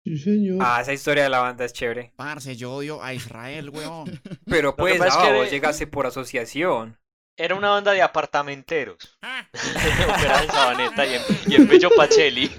[0.04, 0.60] Sí, señor.
[0.62, 2.14] Ah, esa historia de la banda es chévere.
[2.16, 4.22] Parce, yo odio a Israel, weón.
[4.46, 7.00] Pero pues, es ah, que- vos llegaste por asociación.
[7.36, 9.18] Era una banda de apartamenteros.
[10.04, 12.52] Operaba en Sabaneta y en, y en Bello Pacelli.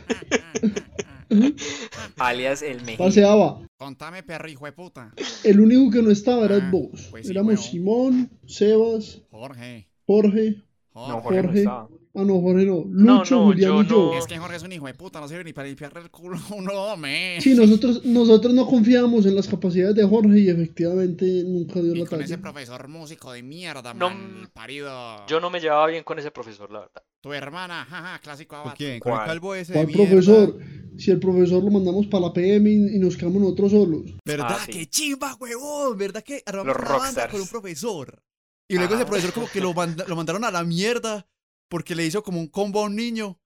[2.19, 3.05] alias el México.
[3.05, 3.61] Paseaba.
[3.77, 5.13] Contame, perro hijo de puta.
[5.45, 7.09] El único que no estaba era Ah, vos.
[7.11, 7.65] pues sí, Éramos.
[7.65, 9.89] Simón, Sebas, Jorge.
[10.07, 10.63] Jorge.
[10.95, 11.23] No, Jorge.
[11.23, 11.59] Jorge no Jorge.
[11.61, 11.89] estaba.
[12.21, 12.85] Ah, no, Jorge no.
[12.89, 13.97] No, Lucho, no, Julián yo y yo.
[14.13, 14.19] no.
[14.19, 16.37] Es que Jorge es un hijo de puta, no sirve ni para limpiarle el culo
[16.51, 17.41] a un hombre.
[17.41, 22.01] Sí, nosotros, nosotros no confiábamos en las capacidades de Jorge y efectivamente nunca dio Y
[22.01, 22.43] la con ese talla.
[22.43, 25.27] profesor músico de mierda, No, mal parido.
[25.29, 27.03] Yo no me llevaba bien con ese profesor, la verdad.
[27.21, 28.77] Tu hermana, jaja, clásico ¿Con abato.
[28.79, 28.99] quién?
[29.01, 29.27] ¿Con el ¿Cuál?
[29.29, 30.59] calvo ese ¿Cuál profesor?
[30.97, 34.03] Si el profesor lo mandamos para la PM y, y nos quedamos nosotros solos.
[34.25, 34.47] ¿Verdad?
[34.51, 34.73] Ah, sí.
[34.73, 35.97] ¡Qué chimba, huevón!
[35.97, 37.31] ¿Verdad que armamos Los una banda rockstars.
[37.33, 38.23] con un profesor?
[38.69, 41.27] Y luego ese profesor como que lo, manda- lo mandaron a la mierda
[41.69, 43.39] porque le hizo como un combo a un niño.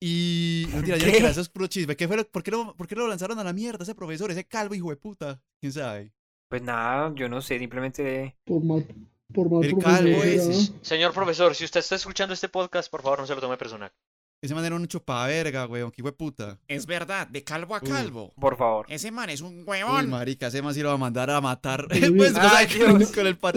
[0.00, 0.66] Y...
[0.72, 0.92] No ¿Qué?
[0.98, 1.96] quiero, eso es puro chisme.
[1.96, 4.30] ¿Qué fue lo- por, qué lo, ¿Por qué lo lanzaron a la mierda ese profesor?
[4.30, 5.40] Ese calvo hijo de puta.
[5.60, 6.12] ¿Quién sabe?
[6.48, 8.86] Pues nada, yo no sé, simplemente Por mal,
[9.34, 10.72] por mal El calvo ese.
[10.82, 13.92] Señor profesor, si usted está escuchando este podcast, por favor no se lo tome personal.
[14.40, 15.90] Ese man era un chupaverga, weón.
[15.90, 16.60] Qué hijo de puta.
[16.68, 17.88] Es verdad, de calvo a Uy.
[17.88, 18.32] calvo.
[18.40, 18.86] por favor.
[18.88, 20.08] Ese man es un Uy, huevón.
[20.10, 21.88] marica, ese man sí lo va a mandar a matar.
[21.92, 22.10] Uy.
[22.16, 23.54] pues, o sea, Ay, con, con el, par-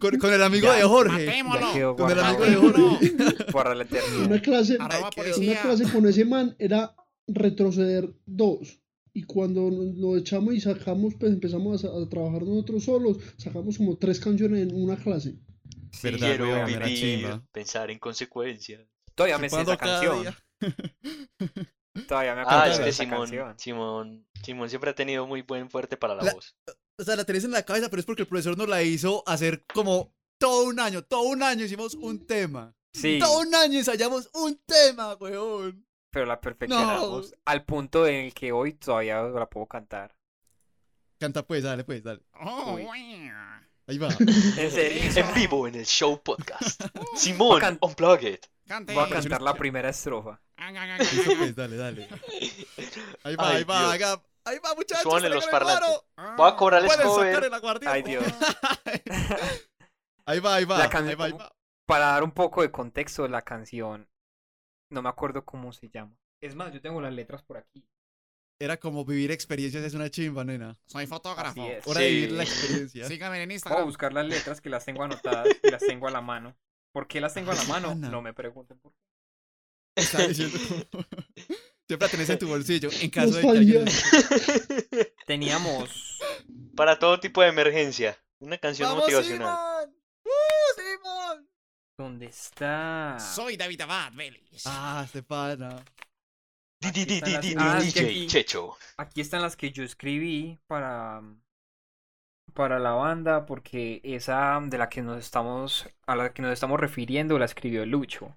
[0.00, 1.26] con, con el amigo Ya, de Jorge.
[1.26, 1.96] Matémoslo.
[1.96, 3.10] Con el amigo de Jorge.
[3.52, 4.26] para la eternidad.
[4.26, 6.94] Una clase, una clase con ese man era
[7.26, 8.80] retroceder dos.
[9.14, 13.96] Y cuando lo echamos y sacamos, pues empezamos a, a trabajar nosotros solos, sacamos como
[13.96, 15.36] tres canciones en una clase.
[15.90, 18.82] Sí, Verdad, Quiero vivir, pensar en consecuencias.
[19.18, 20.36] Todavía me sé Chupando esa canción.
[22.06, 23.58] Todavía me acuerdo Ah, es de que Simón, canción.
[23.58, 26.54] Simón, Simón siempre ha tenido muy buen fuerte para la La- voz.
[27.00, 29.22] O sea, la tenés en la cabeza, pero es porque el profesor nos la hizo
[29.26, 31.02] hacer como todo un año.
[31.02, 32.74] Todo un año hicimos un tema.
[32.92, 35.84] Sí, Todo un año ensayamos un tema, weón.
[36.10, 40.16] pero la perfeccionamos al punto en el que hoy todavía la puedo cantar.
[41.20, 42.22] Canta pues, dale pues, dale.
[42.40, 42.78] Oh.
[43.86, 44.08] Ahí va.
[44.58, 45.02] En serio.
[45.24, 46.82] En vivo en el show podcast.
[47.16, 47.78] Simón, Bacán.
[47.80, 48.40] unplugged.
[48.68, 48.94] Cante.
[48.94, 50.40] Voy a cantar la primera estrofa.
[51.38, 52.08] Pues, dale, dale.
[53.24, 53.92] Ahí va, Ay, ahí va, Dios.
[53.92, 54.22] ahí va.
[54.44, 55.02] Ahí va, muchachos.
[55.02, 55.88] Súbanle los parlantes.
[56.36, 57.50] Voy a cobrarles cover.
[57.86, 58.24] Ay, Dios.
[60.26, 60.78] Ahí va, ahí va.
[60.78, 61.50] La can- Ahí va, ahí va.
[61.86, 64.06] Para dar un poco de contexto de la canción,
[64.90, 66.14] no me acuerdo cómo se llama.
[66.42, 67.82] Es más, yo tengo las letras por aquí.
[68.60, 70.76] Era como vivir experiencias, es una chimba, nena.
[70.84, 71.66] Soy fotógrafo.
[71.86, 73.06] Hora de vivir la experiencia.
[73.06, 73.84] Sígame en Voy a Instagram.
[73.86, 76.54] buscar las letras que las tengo anotadas y las tengo a la mano.
[76.92, 77.90] ¿Por qué las tengo a la mano?
[77.90, 78.08] Ana.
[78.08, 78.98] No me pregunten por qué.
[80.02, 80.58] Está diciendo
[80.90, 81.04] como-
[81.86, 85.14] Siempre la tenés en tu bolsillo, en caso de que.
[85.26, 86.18] Teníamos
[86.76, 88.16] Para todo tipo de emergencia.
[88.40, 89.48] Una canción ¡Vamos, motivacional.
[89.86, 90.02] Simón!
[90.24, 91.48] ¡Uh, Simón!
[91.98, 93.16] ¿Dónde está?
[93.18, 94.62] Soy David Abad Vélez.
[94.66, 95.82] Ah, Stefana.
[96.80, 98.76] Di, di, Aquí di, están di, las- di, Ah, di, es que DJ aquí- Checho.
[98.98, 101.20] Aquí están las que yo escribí para
[102.58, 106.80] para la banda porque esa de la que nos estamos a la que nos estamos
[106.80, 108.36] refiriendo la escribió Lucho.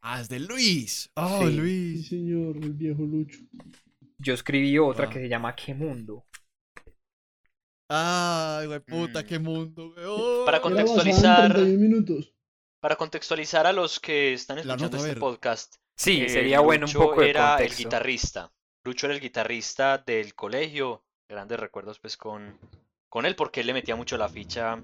[0.00, 1.10] Ah, es de Luis.
[1.14, 1.46] Oh, Sí.
[1.50, 2.08] Sí, Luis.
[2.08, 3.38] señor, el viejo Lucho.
[4.18, 5.10] Yo escribí otra Ah.
[5.10, 6.24] que se llama ¿Qué mundo?
[7.88, 9.26] Ay, güey, puta, Mm.
[9.26, 10.46] qué mundo, weón.
[10.46, 12.34] Para contextualizar, 31 minutos.
[12.80, 17.20] para contextualizar a los que están escuchando este podcast, Sí, eh, sería bueno un poco
[17.20, 18.50] de era el guitarrista.
[18.84, 21.04] Lucho era el guitarrista del colegio.
[21.32, 22.58] Grandes recuerdos pues con,
[23.08, 24.82] con él porque él le metía mucho la ficha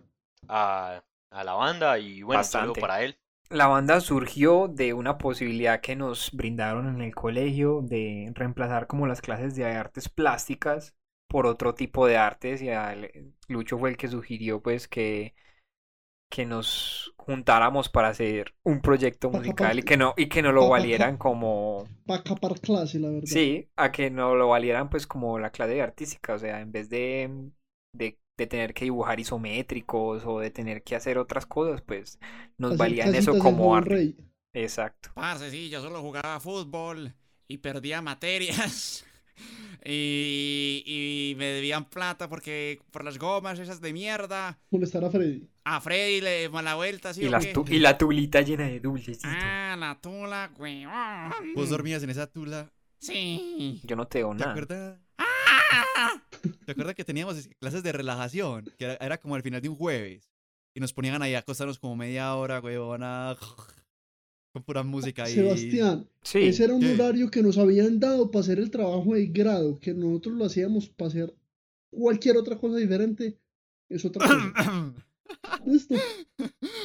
[0.48, 2.80] a, a la banda y bueno, Bastante.
[2.80, 3.16] para él.
[3.50, 9.06] La banda surgió de una posibilidad que nos brindaron en el colegio de reemplazar como
[9.06, 10.94] las clases de artes plásticas
[11.28, 12.68] por otro tipo de artes y
[13.48, 15.34] Lucho fue el que sugirió pues que,
[16.30, 20.68] que nos juntáramos para hacer un proyecto musical y que no, y que no lo
[20.68, 23.28] valieran como Para capar clase, la verdad.
[23.28, 26.72] sí, a que no lo valieran pues como la clase de artística, o sea, en
[26.72, 27.50] vez de,
[27.92, 32.18] de, de tener que dibujar isométricos o de tener que hacer otras cosas, pues
[32.58, 33.90] nos Hacer valían eso como arte.
[33.94, 34.16] Rey.
[34.54, 35.10] Exacto.
[35.14, 37.14] Parce, sí, yo solo jugaba fútbol
[37.48, 39.04] y perdía materias.
[39.84, 44.58] Y, y me debían plata porque por las gomas esas de mierda.
[44.70, 45.48] Molestar a Freddy.
[45.64, 47.52] A Freddy le mala vuelta, ¿sí Y, o las qué?
[47.52, 49.28] tu- y la tulita llena de dulcecito.
[49.30, 50.84] Ah, la tula, güey.
[51.54, 52.70] Vos dormías en esa tula.
[52.98, 53.80] Sí.
[53.84, 54.50] Yo no te ¿Te nada.
[54.50, 54.98] acuerdas?
[55.16, 56.20] Ah.
[56.66, 58.64] ¿Te acuerdas que teníamos es- clases de relajación?
[58.78, 60.28] Que era, era como al final de un jueves.
[60.74, 63.36] Y nos ponían ahí a acostarnos como media hora, huevona.
[64.52, 65.34] Con pura música ahí.
[65.34, 66.94] Sebastián, Sí, ese era un ¿Qué?
[66.94, 70.88] horario que nos habían dado para hacer el trabajo de grado, que nosotros lo hacíamos
[70.88, 71.34] para hacer
[71.90, 73.38] cualquier otra cosa diferente.
[73.88, 74.94] Es otra cosa.
[75.66, 75.94] ¿Listo?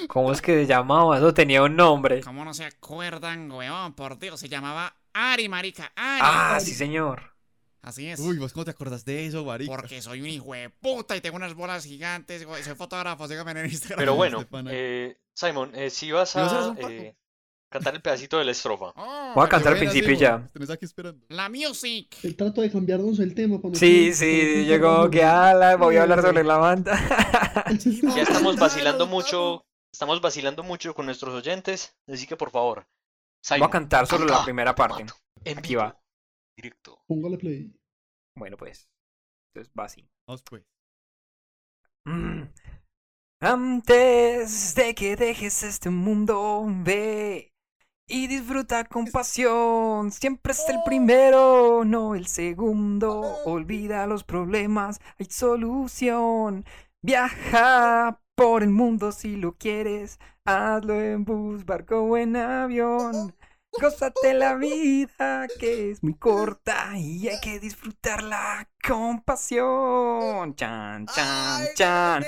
[0.07, 1.17] ¿cómo es que se llamaba?
[1.17, 2.21] Eso tenía un nombre.
[2.21, 3.93] ¿Cómo no se acuerdan, weón?
[3.93, 5.91] Por Dios, se llamaba Ari, marica.
[5.95, 6.21] Ari.
[6.21, 7.33] Ah, sí, señor.
[7.81, 8.19] Así es.
[8.19, 9.73] Uy, ¿vos cómo te acordás de eso, marica?
[9.75, 12.45] Porque soy un hijo de puta y tengo unas bolas gigantes.
[12.45, 12.63] güey.
[12.63, 13.99] Soy fotógrafo, sígame en Instagram.
[13.99, 14.69] Pero bueno, Estefana.
[14.73, 16.91] eh, Simon, eh, si vas ¿Y vos eras a...
[16.91, 17.15] eh,
[17.73, 18.93] Cantar el pedacito de la estrofa.
[18.95, 20.47] Oh, Voy a cantar al principio ya.
[20.53, 21.25] Tenés aquí esperando.
[21.29, 22.15] La music.
[22.23, 25.97] Él trató de cambiarnos el tema para no Sí, que- sí, llegó que ala, voy
[25.97, 26.93] a hablar sobre la banda.
[28.15, 32.85] Ya estamos vacilando mucho, estamos vacilando mucho con nuestros oyentes, así que por favor, Voy
[33.57, 35.05] Simon, a cantar solo la primera parte.
[35.45, 35.99] en Aquí va.
[36.57, 36.99] directo.
[37.07, 37.73] Póngale play.
[38.37, 38.87] Bueno, pues.
[39.53, 40.07] Entonces va así.
[40.27, 40.63] Vamos pues.
[42.05, 42.43] Mm.
[43.41, 47.52] Antes de que dejes este mundo, ve
[48.13, 50.11] y disfruta con pasión.
[50.11, 53.37] Siempre es el primero, no el segundo.
[53.43, 56.63] Olvida los problemas, hay solución.
[57.01, 60.19] Viaja por el mundo si lo quieres.
[60.45, 63.33] Hazlo en bus, barco o en avión.
[63.79, 70.55] Gózate la vida que es muy corta y hay que disfrutarla con pasión.
[70.55, 72.25] Chan, chan, chan.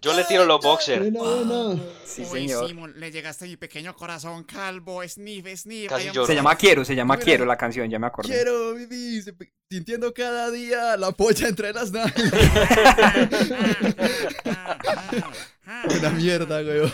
[0.00, 1.00] Yo le tiro los boxers.
[1.00, 1.82] Buena, buena.
[2.04, 2.68] Sí, Uy, señor.
[2.68, 5.92] Simon, le llegaste a mi pequeño corazón calvo, sniff, sniff.
[6.26, 8.30] Se llama Quiero, se llama Quiero la canción, ya me acordé.
[8.30, 9.34] Quiero vivir
[9.70, 12.14] sintiendo cada día la polla entre las nalgas.
[15.98, 16.92] Una mierda, weón.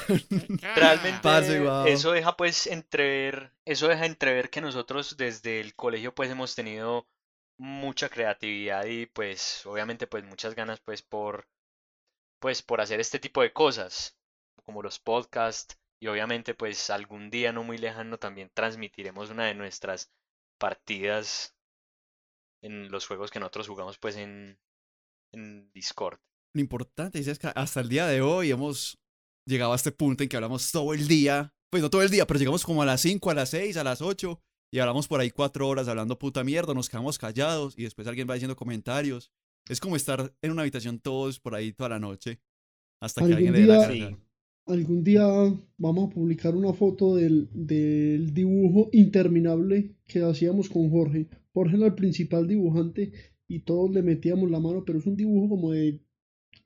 [0.74, 6.54] Realmente eso deja pues entrever, eso deja entrever que nosotros desde el colegio pues hemos
[6.54, 7.06] tenido
[7.58, 11.46] mucha creatividad y pues obviamente pues muchas ganas pues por
[12.40, 14.16] pues por hacer este tipo de cosas
[14.64, 19.54] como los podcasts y obviamente pues algún día no muy lejano también transmitiremos una de
[19.54, 20.10] nuestras
[20.58, 21.54] partidas
[22.62, 24.58] en los juegos que nosotros jugamos pues en
[25.32, 26.18] en Discord.
[26.54, 28.98] Lo importante es que hasta el día de hoy hemos
[29.46, 31.54] llegado a este punto en que hablamos todo el día.
[31.70, 33.84] Pues no todo el día, pero llegamos como a las 5, a las 6, a
[33.84, 34.38] las 8
[34.74, 38.28] y hablamos por ahí cuatro horas hablando puta mierda, nos quedamos callados y después alguien
[38.28, 39.30] va diciendo comentarios.
[39.68, 42.40] Es como estar en una habitación todos por ahí toda la noche
[43.00, 44.18] hasta que alguien le dé la.
[44.64, 45.26] Algún día
[45.76, 51.28] vamos a publicar una foto del, del dibujo interminable que hacíamos con Jorge.
[51.52, 53.12] Jorge era el principal dibujante
[53.48, 56.00] y todos le metíamos la mano, pero es un dibujo como de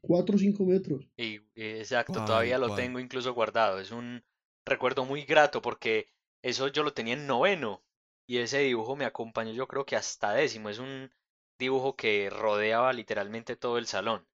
[0.07, 1.09] 4 o 5 metros.
[1.17, 3.81] Y, y exacto, ¿Cuál, todavía lo tengo incluso guardado.
[3.81, 4.23] Es un
[4.65, 6.09] recuerdo muy grato porque
[6.43, 7.83] eso yo lo tenía en noveno
[8.27, 10.69] y ese dibujo me acompañó yo creo que hasta décimo.
[10.69, 11.11] Es un
[11.59, 14.27] dibujo que rodeaba literalmente todo el salón.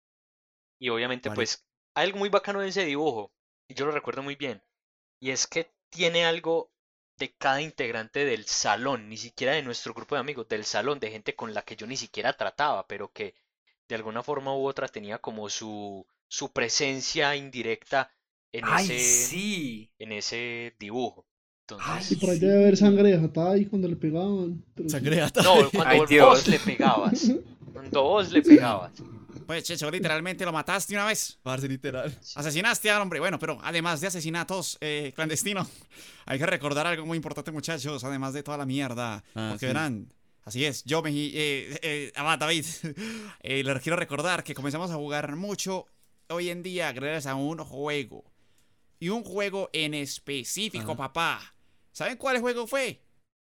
[0.80, 1.36] Y obviamente Vale.
[1.36, 3.34] pues hay algo muy bacano de ese dibujo
[3.68, 4.64] y yo lo recuerdo muy bien.
[5.20, 6.72] Y es que tiene algo
[7.18, 11.12] de cada integrante del salón, ni siquiera de nuestro grupo de amigos, del salón, de
[11.12, 13.36] gente con la que yo ni siquiera trataba, pero que
[13.92, 18.10] de alguna forma u otra tenía como su, su presencia indirecta
[18.54, 19.92] en Ay, ese, sí.
[20.00, 21.26] en ese dibujo.
[21.70, 24.64] Y Entonces, por ahí debe haber sangre desatada ahí cuando le pegaban.
[24.74, 24.90] pero.
[24.90, 26.48] Sangre ata- no, cuando Ay, vos Dios.
[26.48, 27.32] le pegabas,
[27.74, 28.92] cuando vos le pegabas.
[29.46, 31.38] Pues, Checho, literalmente lo mataste una vez.
[31.44, 32.18] Parce, literal.
[32.36, 33.20] Asesinaste al hombre.
[33.20, 35.68] Bueno, pero además de asesinatos eh, clandestinos,
[36.26, 39.22] hay que recordar algo muy importante, muchachos, además de toda la mierda.
[39.36, 39.66] Ah, porque sí.
[39.68, 40.08] verán,
[40.44, 41.12] así es, yo me...
[41.12, 42.66] Eh, eh, ah, David,
[43.42, 45.86] eh, les quiero recordar que comenzamos a jugar mucho
[46.30, 48.24] hoy en día gracias a un juego.
[49.00, 50.98] Y un juego en específico, Ajá.
[50.98, 51.56] papá.
[51.92, 53.04] ¿Saben cuál juego fue?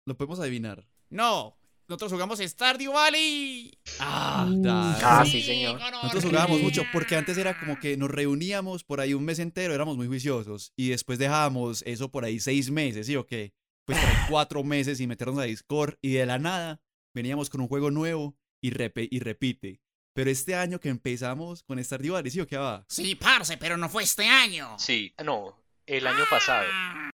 [0.05, 0.87] Lo podemos adivinar.
[1.09, 1.55] No,
[1.87, 3.71] nosotros jugamos Stardew Valley.
[3.99, 4.65] Ah, Mm.
[4.67, 5.79] Ah, sí, señor.
[5.79, 9.73] Nosotros jugábamos mucho porque antes era como que nos reuníamos por ahí un mes entero,
[9.73, 13.53] éramos muy juiciosos y después dejábamos eso por ahí seis meses, ¿sí o qué?
[13.85, 16.81] Pues ahí cuatro meses y meternos a Discord y de la nada
[17.13, 19.79] veníamos con un juego nuevo y, repe- y repite.
[20.13, 22.85] Pero este año que empezamos con Stardew Valley, ¿sí o qué va?
[22.89, 24.77] Sí, parce, pero no fue este año.
[24.79, 26.63] Sí, no, el año pasado.
[26.65, 26.71] el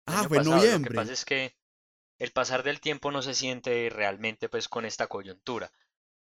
[0.08, 0.56] Ah, año fue en pasado.
[0.56, 0.96] Lo que noviembre.
[0.96, 1.56] pasa es que
[2.20, 5.72] el pasar del tiempo no se siente realmente pues con esta coyuntura.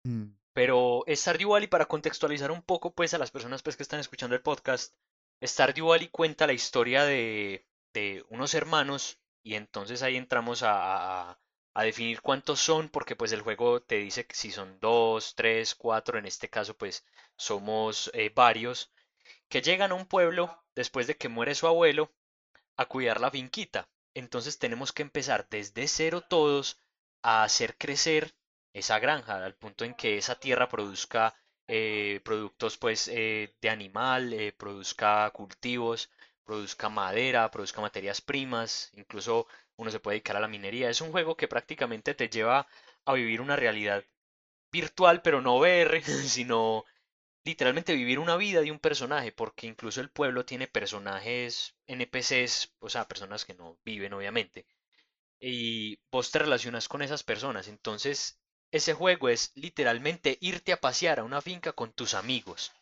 [0.04, 4.00] Mm, Pero Stardew Valley, para contextualizar un poco pues a las personas pues que están
[4.00, 4.94] escuchando el podcast,
[5.42, 7.64] Stardew Valley cuenta la historia de,
[7.94, 11.30] de unos hermanos y entonces ahí entramos a,
[11.74, 15.74] a- definir cuántos son porque pues el juego te dice que si son dos, tres,
[15.74, 17.04] cuatro, en este caso pues
[17.36, 18.92] somos eh, varios,
[19.48, 22.12] que llegan a un pueblo después de que muere su abuelo
[22.76, 23.88] a cuidar la finquita.
[24.14, 26.78] Entonces tenemos que empezar desde cero todos
[27.22, 28.34] a hacer crecer
[28.72, 31.34] esa granja, al punto en que esa tierra produzca
[31.66, 36.10] eh, productos pues eh, de animal, produzca cultivos,
[36.48, 40.88] produzca madera, produzca materias primas, incluso uno se puede dedicar a la minería.
[40.90, 42.66] Es un juego que prácticamente te lleva
[43.04, 44.02] a vivir una realidad
[44.72, 46.84] virtual, pero no VR, sino
[47.44, 52.88] literalmente vivir una vida de un personaje, porque incluso el pueblo tiene personajes NPCs, o
[52.90, 54.66] sea, personas que no viven obviamente,
[55.40, 58.40] y vos te relacionas con esas personas, entonces
[58.72, 62.72] ese juego es literalmente irte a pasear a una finca con tus amigos.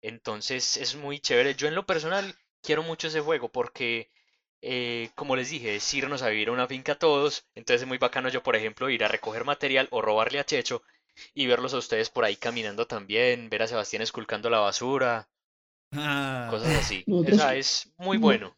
[0.00, 1.54] Entonces es muy chévere.
[1.54, 2.34] Yo en lo personal
[2.66, 4.10] quiero mucho ese juego porque,
[4.60, 7.46] eh, como les dije, es irnos a vivir a una finca todos.
[7.54, 10.82] Entonces es muy bacano yo, por ejemplo, ir a recoger material o robarle a Checho
[11.32, 15.28] y verlos a ustedes por ahí caminando también, ver a Sebastián esculcando la basura,
[15.92, 17.04] Ah, cosas así.
[17.06, 18.22] Nosotros- Esa es muy no.
[18.22, 18.56] bueno.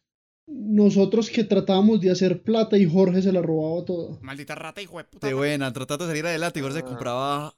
[0.51, 4.17] Nosotros que tratábamos de hacer plata y Jorge se la robaba toda.
[4.21, 5.27] Maldita rata, hijo de puta.
[5.27, 6.57] de buena, tratando de salir adelante.
[6.59, 6.85] Igual se Ah.
[6.85, 7.55] compraba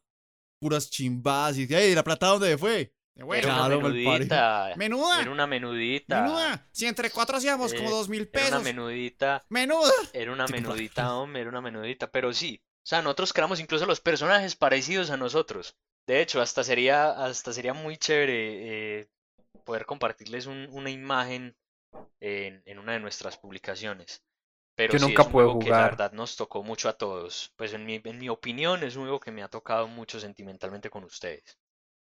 [0.59, 2.93] puras chimbas y ¡Ey, la plata dónde fue!
[3.15, 3.37] Buena.
[3.37, 4.73] Era una menudita.
[4.75, 5.21] Menuda.
[5.21, 6.21] Era una menudita.
[6.21, 6.67] Menuda.
[6.71, 8.63] Si entre cuatro hacíamos como Eh, dos mil Era una pesos.
[8.63, 9.45] menudita.
[9.49, 9.91] Menuda.
[10.13, 12.61] Era una menudita, hombre, era una menudita, pero sí.
[12.83, 15.75] O sea, nosotros creamos incluso los personajes parecidos a nosotros.
[16.07, 19.09] De hecho, hasta sería, hasta sería muy chévere eh,
[19.65, 21.55] poder compartirles un- una imagen
[22.21, 24.23] en, en una de nuestras publicaciones.
[24.75, 25.91] Pero Yo sí, nunca es un puedo juego que la jugar.
[25.91, 27.53] verdad nos tocó mucho a todos.
[27.57, 30.89] Pues en mi, en mi opinión es un juego que me ha tocado mucho sentimentalmente
[30.89, 31.57] con ustedes.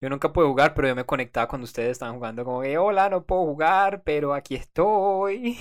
[0.00, 3.08] Yo nunca pude jugar, pero yo me conectaba cuando ustedes estaban jugando como que, hola,
[3.08, 5.58] no puedo jugar, pero aquí estoy.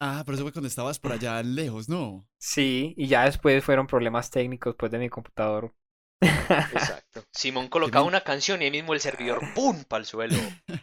[0.00, 2.26] Ah, pero eso fue cuando estabas por allá lejos, ¿no?
[2.38, 5.72] Sí, y ya después fueron problemas técnicos pues de mi computador.
[6.20, 7.24] Exacto.
[7.32, 9.84] Simón colocaba una canción y ahí mismo el servidor ¡pum!
[9.84, 10.36] para el suelo.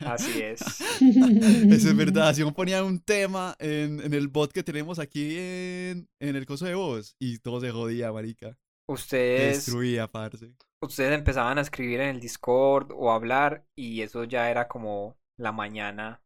[0.05, 0.61] Así es.
[0.61, 2.33] Eso es verdad.
[2.33, 6.65] Simón ponía un tema en, en el bot que tenemos aquí en, en el coso
[6.65, 8.57] de voz y todo se jodía, marica.
[8.87, 10.53] Ustedes, destruía, parce.
[10.81, 15.17] Ustedes empezaban a escribir en el Discord o a hablar y eso ya era como
[15.37, 16.21] la mañana.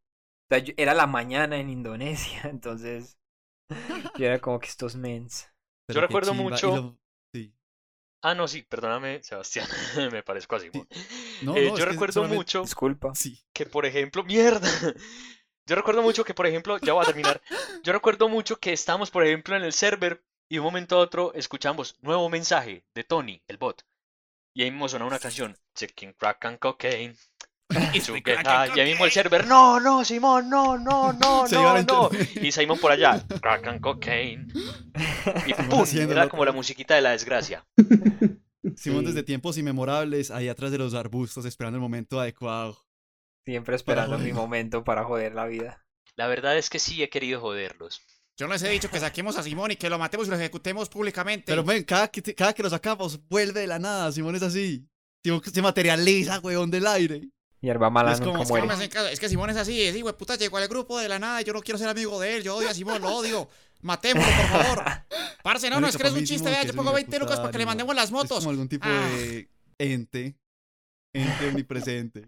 [0.50, 3.18] O sea, yo- era la mañana en Indonesia, entonces
[4.18, 5.50] yo era como que estos mens.
[5.88, 6.98] Pero qué recuerdo mucho- lo-
[7.34, 7.54] Sí.
[8.22, 9.68] Ah, no, sí, perdóname, Sebastián.
[10.12, 10.88] Me parezco a Simón.
[11.42, 13.14] No, Eh, no, yo recuerdo solamente- mucho Disculpa.
[13.16, 13.44] Sí.
[13.54, 14.68] que, por ejemplo, mierda.
[15.68, 17.42] Yo recuerdo mucho que, por ejemplo, ya voy a terminar.
[17.84, 21.00] Yo recuerdo mucho que estábamos, por ejemplo, en el server y de un momento a
[21.00, 23.82] otro escuchamos nuevo mensaje de Tony, el bot.
[24.54, 27.16] Y ahí mismo sonó una canción, Chicken Crack and Cocaine.
[28.76, 32.10] Y ahí mismo el server, no, no, Simón, no, no, no, Se no, no.
[32.42, 34.48] Y Simón por allá, Crack and Cocaine.
[35.48, 37.66] Y pum, era como la musiquita de la desgracia.
[38.76, 39.06] Simón Sí.
[39.08, 42.86] desde tiempos inmemorables, ahí atrás de los arbustos, esperando el momento adecuado.
[43.46, 45.84] Siempre esperando mi momento para joder la vida.
[46.16, 48.02] La verdad es que sí he querido joderlos.
[48.40, 50.90] Yo les he dicho que saquemos a Simón y que lo matemos y lo ejecutemos
[50.90, 51.46] públicamente.
[51.48, 54.12] Pero ven, cada que, cada que lo sacamos, vuelve de la nada.
[54.12, 54.88] Simón es así.
[55.24, 57.30] Simón se materializa, weón, del aire.
[57.62, 59.96] Hierba mala Es como- nunca es Es que, no caso, es Simón es así, es
[59.96, 62.20] hijo de puta, llegó al grupo de la nada y yo no quiero ser amigo
[62.20, 63.48] de él, yo odio a Simón, lo odio.
[63.82, 64.84] Matémoslo, por favor.
[65.44, 67.58] Parce, no, no, es que eres un chiste, vea, te pongo 20 lucas para que
[67.60, 68.40] le mandemos las Es motos.
[68.40, 69.10] como algún tipo Ah.
[69.16, 70.36] de ente.
[71.14, 72.28] Ente omnipresente.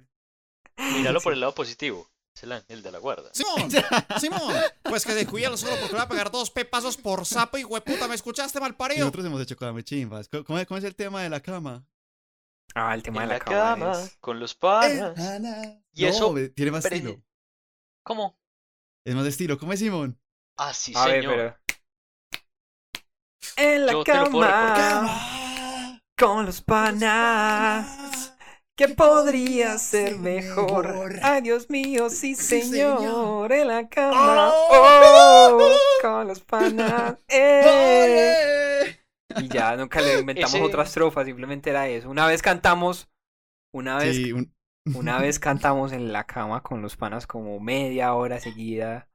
[0.78, 2.10] Míralo por el lado positivo.
[2.36, 3.30] Es el ángel de la guarda.
[3.34, 3.70] Simón,
[4.20, 7.76] Simón, pues que descuídalo solo porque le voy a pegar dos pepazos por sapo, hijo
[7.76, 9.00] de puta, ¿me escuchaste, mal Y parido?
[9.02, 10.28] nosotros hemos hecho cosas muy chimbas.
[10.46, 11.86] ¿Cómo, es- cómo es el tema de la cama?
[12.74, 15.18] Ah, el tema En de la la cama cama, es- con los panas.
[15.94, 17.24] Y No, eso tiene más pre- estilo.
[18.04, 18.38] ¿Cómo?
[19.06, 19.58] Es más de estilo.
[19.58, 20.20] ¿Cómo es Simón?
[20.58, 21.36] Ah, sí, A ver, señor.
[21.36, 21.58] pero...
[23.58, 28.25] En la Yo te lo puedo cama, con los panas,
[28.76, 31.16] ¿qué podría ser mejor?
[31.22, 35.70] Ay, Dios mío, sí, señor, en la cama, oh,
[36.02, 38.98] con los panas, eh.
[39.38, 42.10] Y ya, nunca le inventamos Ese- otra estrofa, simplemente era eso.
[42.10, 43.10] Una vez cantamos,
[43.74, 44.54] una vez, Sí, un-
[44.94, 49.10] una vez cantamos en la cama con los panas como media hora seguida.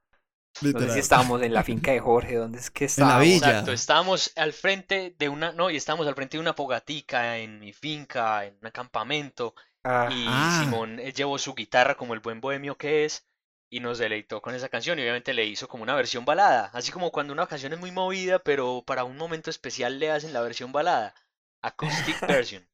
[0.61, 0.91] Literal.
[0.91, 3.21] si estábamos en la finca de Jorge, ¿dónde es que En la estábamos?
[3.21, 3.37] villa.
[3.37, 7.59] Exacto, estábamos al frente de una, no, y estábamos al frente de una fogatica en
[7.61, 10.61] mi finca, en un acampamento, Ah, y Ah.
[10.61, 13.27] Simón eh, llevó su guitarra como el buen bohemio que es,
[13.71, 16.93] y nos deleitó con esa canción, y obviamente le hizo como una versión balada, así
[16.93, 20.43] como cuando una canción es muy movida, pero para un momento especial le hacen la
[20.43, 21.15] versión balada,
[21.63, 22.69] acoustic version,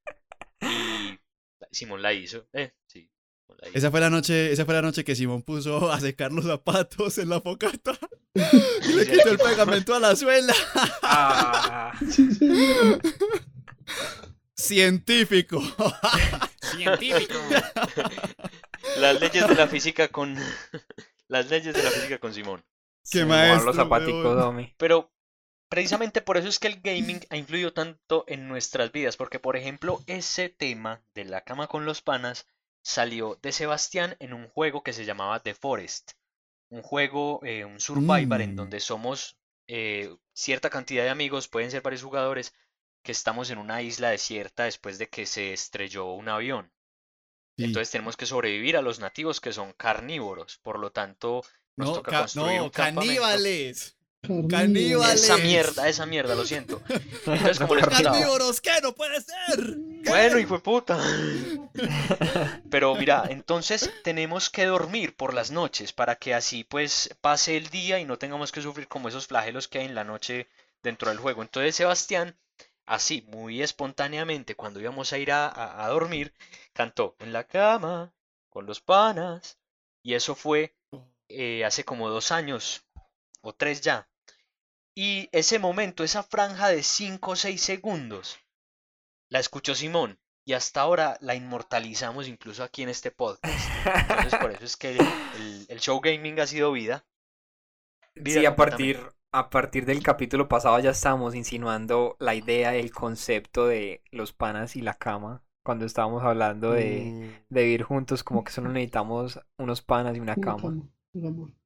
[0.61, 1.19] y
[1.71, 3.11] Simón la hizo, eh, sí,
[3.75, 7.19] Esa fue la noche, esa fue la noche que Simón puso a secar los zapatos
[7.19, 7.99] en la focata
[8.35, 10.55] y le quitó el pegamento a la suela.
[11.03, 11.93] ah.
[14.59, 15.63] Científico.
[16.63, 17.35] Científico.
[18.99, 20.35] Las leyes de la física con,
[21.29, 22.65] las leyes de la física con Simón.
[23.11, 24.39] Qué Simón, maestro, los zapaticos, weón.
[24.39, 24.75] Domi.
[24.79, 25.13] Pero
[25.69, 29.57] precisamente por eso es que el gaming ha influido tanto en nuestras vidas, porque por
[29.57, 32.47] ejemplo ese tema de la cama con los panas
[32.87, 36.13] salió de Sebastián en un juego que se llamaba The Forest,
[36.71, 38.57] un juego, eh, un survival en Mm.
[38.57, 39.37] donde somos
[39.69, 42.55] eh, cierta cantidad de amigos, pueden ser varios jugadores,
[43.05, 46.73] que estamos en una isla desierta después de que se estrelló un avión.
[47.59, 47.65] Sí.
[47.65, 51.43] Entonces tenemos que sobrevivir a los nativos que son carnívoros, por lo tanto
[51.77, 53.23] nos no, toca ca- construir no, un campamento.
[53.23, 53.97] caníbales.
[54.49, 55.23] Caníbales.
[55.25, 56.83] Esa mierda, esa mierda, lo siento.
[56.89, 58.11] Entonces, como les contaba.
[58.13, 58.61] ¡Carnívoros!
[58.61, 58.73] ¿Qué?
[58.83, 59.77] ¡No puede ser!
[60.07, 60.99] Bueno, hijo de puta.
[62.71, 67.69] Pero mira, entonces tenemos que dormir por las noches para que así pues pase el
[67.71, 70.49] día y no tengamos que sufrir como esos flagelos que hay en la noche
[70.83, 71.43] dentro del juego.
[71.43, 72.37] Entonces Sebastián,
[72.87, 76.33] así muy espontáneamente, cuando íbamos a ir a, a- a dormir,
[76.73, 78.13] cantó en la cama
[78.49, 79.59] con los panas
[80.03, 80.75] y eso fue
[81.29, 82.83] eh, hace como dos años
[83.43, 84.09] o tres ya.
[84.99, 88.39] Y ese momento, esa franja de 5 o 6 segundos,
[89.29, 93.45] la escuchó Simón y hasta ahora la inmortalizamos incluso aquí en este podcast.
[93.85, 97.05] Entonces por eso es que el, el show gaming ha sido vida.
[98.15, 99.01] Vida Sí, a partir,
[99.33, 104.77] a partir del capítulo pasado ya estábamos insinuando la idea, el concepto de los panas
[104.77, 105.43] y la cama.
[105.63, 110.21] Cuando estábamos hablando de, Uh, de vivir juntos, como que solo necesitamos unos panas y
[110.21, 110.75] una cama.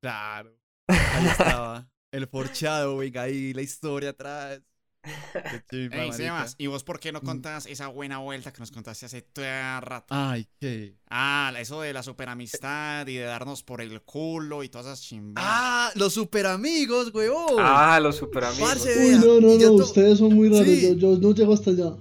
[0.01, 0.57] claro.
[0.89, 1.87] Ahí estaba.
[2.13, 4.61] El foreshadowing ahí, la historia atrás.
[5.03, 6.13] Qué chimba, Ey.
[6.13, 9.45] Sebas, ¿y vos por qué no contás esa buena vuelta que nos contaste hace todo
[9.81, 10.09] rato?
[10.11, 10.97] Ay, qué.
[11.09, 15.51] Ah, eso de la superamistad y de darnos por el culo y todas esas chimbadas.
[15.51, 17.57] Ah, los super amigos, weón.
[17.59, 18.69] Ah, los super amigos.
[18.69, 20.67] Parce, Uy, no, no, no, ustedes son muy raros.
[20.67, 20.83] Sí.
[20.83, 21.95] Yo, yo no llego hasta allá.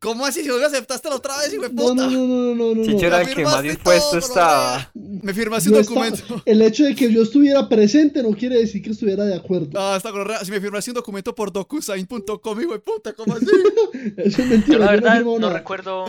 [0.00, 0.42] ¿Cómo así?
[0.42, 2.06] Si vos me aceptaste la otra vez, hijo de No, puta.
[2.06, 2.84] no, no, no, no, no.
[2.84, 4.90] Chicho era el que más dispuesto todo, estaba.
[4.94, 6.42] Me firmaste un documento.
[6.44, 9.68] el hecho de que yo estuviera presente no quiere decir que estuviera de acuerdo.
[9.72, 10.44] No, está correa.
[10.44, 13.46] Si me firmaste un documento por docusign.com, hijo de puta, ¿cómo así?
[14.16, 14.78] Eso es mentira.
[14.78, 16.04] la yo no he verdad no recuerdo.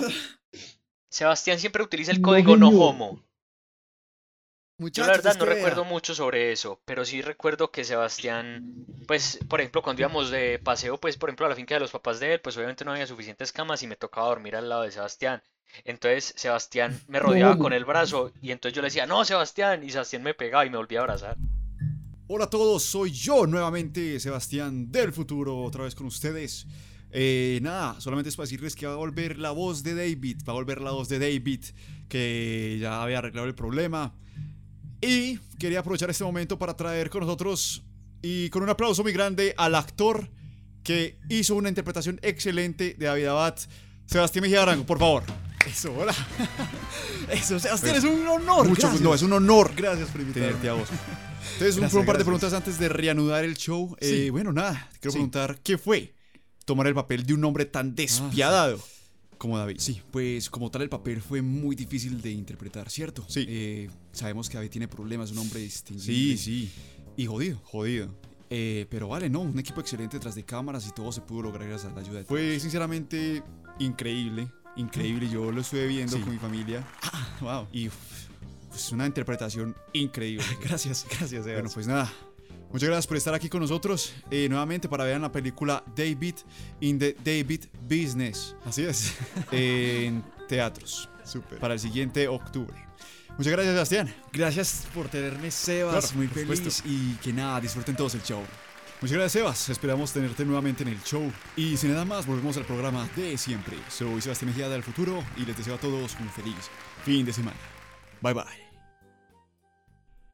[1.09, 3.23] Sebastián siempre utiliza el No código no genio.
[4.79, 9.37] Yo Muchachos, la verdad no recuerdo mucho sobre eso, pero sí recuerdo que Sebastián, pues,
[9.49, 12.21] por ejemplo, cuando íbamos de paseo, pues, por ejemplo, a la finca de los papás
[12.21, 14.91] de él, pues obviamente no había suficientes camas y me tocaba dormir al lado de
[14.91, 15.43] Sebastián.
[15.83, 19.89] Entonces Sebastián me rodeaba con el brazo y entonces yo le decía, no, Sebastián, y
[19.89, 21.35] Sebastián me pegaba y me volvía a abrazar.
[22.27, 26.65] Hola a todos, soy yo nuevamente, Sebastián del futuro, otra vez con ustedes.
[27.11, 30.53] Eh, nada, solamente es para decirles que va a volver la voz de David, va
[30.53, 31.65] a volver la voz de David,
[32.07, 34.15] que ya había arreglado el problema.
[35.01, 37.83] Y quería aprovechar este momento para traer con nosotros
[38.21, 40.29] y con un aplauso muy grande al actor
[40.83, 43.55] que hizo una interpretación excelente de David Abad,
[44.05, 45.23] Sebastián Mejía Arango, por favor.
[45.65, 46.13] Eso, hola.
[47.31, 48.67] Eso, Sebastián, es un honor.
[48.67, 49.01] Mucho- gracias.
[49.01, 50.47] no, es un honor Gracias por invitarme.
[50.47, 50.89] tenerte a vos.
[51.53, 53.95] Entonces, un, Gracias, un par de preguntas antes de reanudar el show.
[54.01, 54.27] Sí.
[54.27, 55.17] Eh, bueno, nada, quiero Sí.
[55.17, 56.13] preguntar, ¿qué fue
[56.65, 58.79] tomar el papel de un hombre tan despiadado
[59.39, 59.77] como David?
[59.79, 63.25] Sí, pues como tal el papel fue muy difícil de interpretar, ¿cierto?
[63.27, 63.45] Sí.
[63.47, 66.05] Eh, sabemos que David tiene problemas, un hombre distinguido.
[66.05, 66.71] Sí, sí,
[67.17, 67.59] Y jodido.
[67.63, 68.13] jodido.
[68.51, 71.67] Eh, pero vale, no, un equipo excelente detrás de cámaras y todo se pudo lograr
[71.67, 73.41] gracias a la ayuda de Fue sinceramente
[73.79, 75.29] increíble, increíble.
[75.29, 76.21] Yo lo estuve viendo Sí.
[76.23, 76.85] con mi familia.
[77.41, 77.67] wow.
[77.71, 77.95] Y uf,
[78.69, 80.43] pues una interpretación increíble.
[80.63, 81.45] gracias, gracias.
[81.45, 82.11] Bueno, pues nada.
[82.71, 86.35] Muchas gracias por estar aquí con nosotros eh, nuevamente para ver la película David
[86.81, 88.55] in the David Business.
[88.63, 89.15] Así es.
[89.51, 91.09] en teatros.
[91.23, 91.59] Súper.
[91.59, 92.75] Para el siguiente octubre.
[93.37, 94.15] Muchas gracias, Sebastián.
[94.33, 96.07] Gracias por tenerme, Sebas.
[96.07, 96.57] Claro, muy feliz.
[96.59, 96.87] supuesto.
[96.87, 98.41] Y que nada, disfruten todos el show.
[99.01, 99.69] Muchas gracias, Sebas.
[99.69, 101.31] Esperamos tenerte nuevamente en el show.
[101.55, 103.77] Y sin nada más, volvemos al programa de siempre.
[103.89, 106.69] Soy Sebastián Mejía del futuro y les deseo a todos un feliz
[107.05, 107.57] fin de semana.
[108.21, 108.43] Bye bye.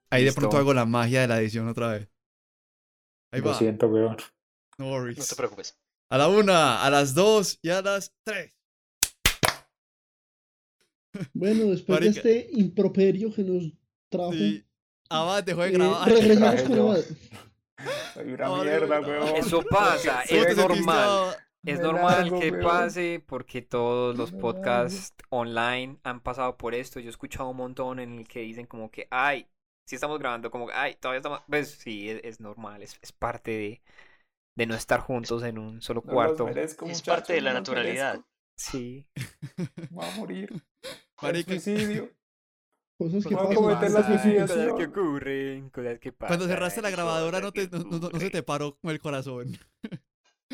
[0.09, 2.14] Ahí de pronto hago la magia de la edición otra vez.
[3.35, 3.57] Ahí Lo va.
[3.57, 4.17] siento, weón.
[4.77, 5.17] No worries.
[5.17, 5.77] No te preocupes.
[6.09, 8.55] A la una, a las dos y a las tres.
[11.33, 12.21] Bueno, después Marica.
[12.21, 13.71] de este improperio que nos
[14.09, 14.63] trajo, Sí.
[15.09, 16.09] Abad dejó de eh, grabar.
[16.09, 16.79] regresamos Traje con.
[16.79, 17.03] Abad.
[18.13, 19.35] Soy una No, mierda, no, weón.
[19.35, 21.35] Eso pasa, ¿Cómo te es normal.
[21.65, 22.63] Es normal largo, que weón.
[22.63, 26.99] pase porque todos los podcasts online han pasado por esto.
[26.99, 29.47] Yo he escuchado un montón en el que dicen como que, ay,
[29.85, 31.41] si estamos grabando, como ay, todavía estamos...
[31.47, 33.81] Pues sí, es, es normal, es, es parte de,
[34.57, 36.45] de no estar juntos en un solo No cuarto.
[36.45, 38.13] merezco, Es parte de la no naturalidad.
[38.13, 38.29] merezco.
[38.57, 39.07] Sí.
[39.89, 40.63] Voy a morir.
[41.21, 41.59] Marica.
[41.59, 42.11] Suicidio.
[42.97, 43.55] Cosas que pasan.
[43.55, 44.77] cometer la Cosas suicidación.
[44.77, 46.27] que ocurren, cosas que pasan.
[46.27, 48.91] Cuando cerraste la grabadora no, te, cosas no, que no- no se te paró con
[48.91, 49.57] el corazón.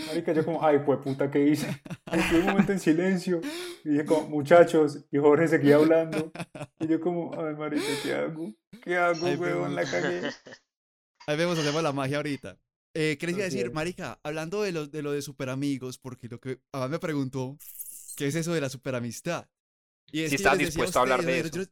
[0.07, 1.67] Marica, yo como, ay, pues puta, ¿qué hice?
[2.11, 3.41] Estuve un momento en silencio.
[3.83, 5.05] Y dije como, muchachos.
[5.11, 6.31] Y Jorge seguía hablando.
[6.79, 8.53] Y yo como, ay, marica, ¿qué hago?
[8.83, 9.75] ¿Qué hago, Ay, weón?
[9.75, 10.21] La cagué.
[11.27, 12.57] Ahí vemos, hacemos la magia ahorita.
[12.93, 14.19] Eh, ¿Qué les iba a Así decir, marica?
[14.23, 17.57] Hablando de lo de, lo de super amigos, porque lo que Abad me preguntó,
[18.15, 19.47] ¿qué es eso de la superamistad?
[20.11, 21.71] Y es Si estás dispuesto a hablar de yo les- Yo, les-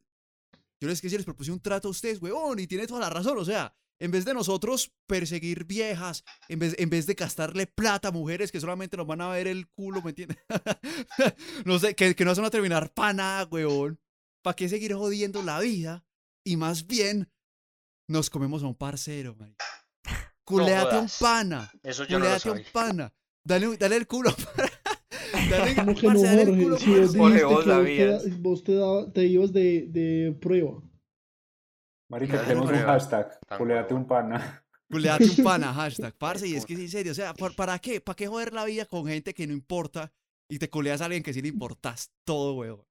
[0.82, 3.38] yo les, que les propuse un trato a ustedes, weón, y tiene toda la razón,
[3.38, 8.08] o sea, en vez de nosotros perseguir viejas, en vez, en vez de gastarle plata
[8.08, 10.38] a mujeres que solamente nos van a ver el culo, ¿me entiendes?
[11.66, 14.00] no sé, que, que no se van a terminar para nada, weón.
[14.41, 16.06] ¿Para qué seguir jodiendo la vida?
[16.45, 17.30] Y más bien,
[18.08, 19.66] nos comemos a un parcero, marica.
[20.45, 21.72] Culeate a un pana.
[21.84, 23.14] Eso yo no lo Culeate un pana.
[23.43, 24.34] Dale, dale el culo.
[25.50, 27.86] dale, Como que parce, no, dale el culo, Jorge, si vos dijiste vos que vos,
[27.86, 30.82] te, da- vos te, daba- te ibas de, de prueba.
[32.10, 33.39] Marica, tenemos un hashtag.
[33.57, 34.66] Culeate un pana.
[34.89, 36.16] Culeate un pana, hashtag.
[36.18, 37.12] Parce, y es que es en serio.
[37.12, 38.01] O sea, ¿para, qué?
[38.01, 40.12] ¿Para qué joder la vida con gente que no importa
[40.49, 42.84] y te culeas a alguien que sí le importas todo, weón?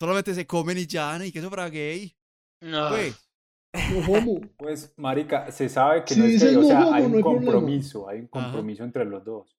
[0.00, 2.16] Solamente se comen y ya, y que eso para gay.
[2.62, 2.88] No.
[2.88, 3.28] Pues,
[3.92, 4.40] No homo.
[4.56, 7.52] Pues, marica, se sabe que no es gay, o sea, hay no un problema.
[7.52, 8.44] compromiso, hay un Ajá.
[8.44, 9.56] compromiso entre los dos.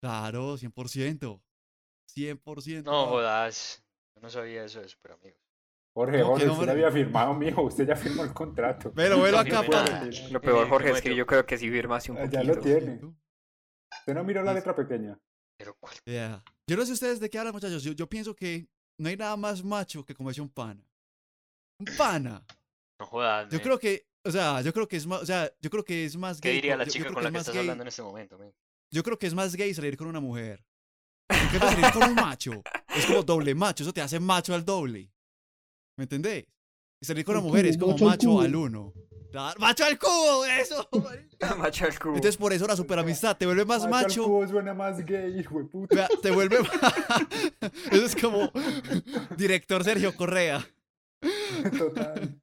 [0.00, 1.40] claro, 100%.
[2.14, 2.82] 100%.
[2.84, 3.84] No jodas.
[4.16, 5.41] Yo no sabía eso de super amigos.
[5.94, 6.86] Jorge, ¿Cómo que Jorge, no, usted ya Jorge?
[6.86, 8.92] había firmado, mijo, usted ya firmó el contrato.
[8.96, 9.84] No acá, firmé pa.
[9.84, 10.10] nada.
[10.30, 11.26] Lo peor, Jorge, ¿cómo es que yo?
[11.26, 12.42] creo que sí firmaste un Ah, poquito.
[12.42, 13.00] ya lo tiene.
[13.98, 15.18] Usted no miró la letra pequeña.
[15.58, 15.94] Pero ¿cuál?
[16.06, 16.42] Yeah.
[16.66, 17.82] Yo no sé ustedes de qué hablan, muchachos.
[17.84, 18.66] Yo, yo pienso que
[18.98, 20.82] no hay nada más macho que comerse un pana.
[21.78, 22.44] Un pana.
[22.98, 23.50] No jodas.
[23.50, 26.04] Yo creo que, o sea, yo creo que es más, o sea, yo creo que
[26.06, 26.56] es más ¿Qué gay.
[26.56, 27.88] diría co- la yo- yo chica con que la que más estás gay- hablando en
[27.88, 28.38] este momento?
[28.38, 28.54] men?
[28.90, 30.64] Yo creo que es más gay salir con una mujer.
[31.28, 32.62] En cambio, salir con un macho
[32.96, 33.84] es como doble macho.
[33.84, 35.10] Eso te hace macho al doble.
[35.96, 36.44] ¿Me entendés?
[37.00, 38.92] Y con Al una mujer es como macho al al uno.
[39.58, 40.44] ¡Macho al cubo!
[40.44, 40.88] ¡Eso!
[41.58, 42.14] Macho al cubo.
[42.14, 44.24] Entonces, por eso la superamistad te vuelve más Macho al macho.
[44.24, 46.08] cubo suena más gay, hijo de puta.
[46.20, 46.58] Te vuelve.
[47.90, 48.50] Eso es como
[49.36, 50.64] director Sergio Correa.
[51.78, 52.40] Total.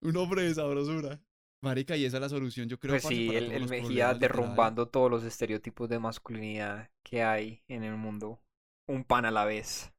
[0.00, 1.20] Un hombre de sabrosura.
[1.62, 2.92] Marica, y esa es la solución, yo creo.
[2.92, 7.82] Pues sí, para el, el Mejía derrumbando todos los estereotipos de masculinidad que hay en
[7.82, 8.40] el mundo.
[8.86, 9.90] Un pan a la vez.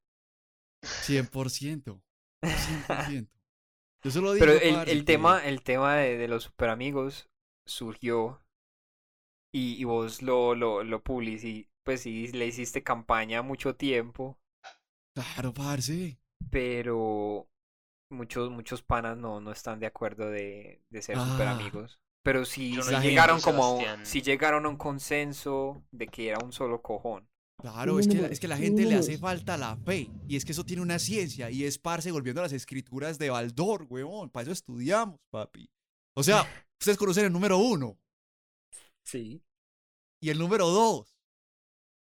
[0.84, 2.02] 100%.
[2.46, 3.28] 100%.
[4.04, 4.46] Yo solo digo.
[4.46, 7.30] Pero el, parce, el que- tema, el tema de, de los super amigos
[7.66, 8.42] surgió
[9.54, 14.38] y, y vos lo, lo, lo publici- pues sí, le hiciste campaña mucho tiempo,
[15.16, 16.18] Claro, parce.
[16.52, 17.48] pero
[18.12, 21.52] muchos, muchos panas no, no están de acuerdo de, de ser super Ah.
[21.52, 22.00] amigos.
[22.24, 24.06] Pero sí, no llegaron como a un- Sebastián.
[24.06, 27.30] sí llegaron a un consenso de que era un solo cojón.
[27.58, 30.10] Claro, es que, la- es que la gente le hace falta la fe.
[30.28, 31.50] Y es que eso tiene una ciencia.
[31.50, 34.30] Y es parce volviendo a las escrituras de Baldor, huevón.
[34.30, 35.70] Para eso estudiamos, papi.
[36.16, 36.44] O sea,
[36.80, 37.98] ustedes conocen el número uno
[39.04, 39.42] Sí.
[40.22, 41.16] y el número dos.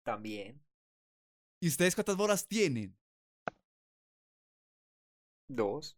[0.05, 0.61] También.
[1.61, 2.95] ¿Y ustedes cuántas bolas tienen?
[5.49, 5.97] Dos.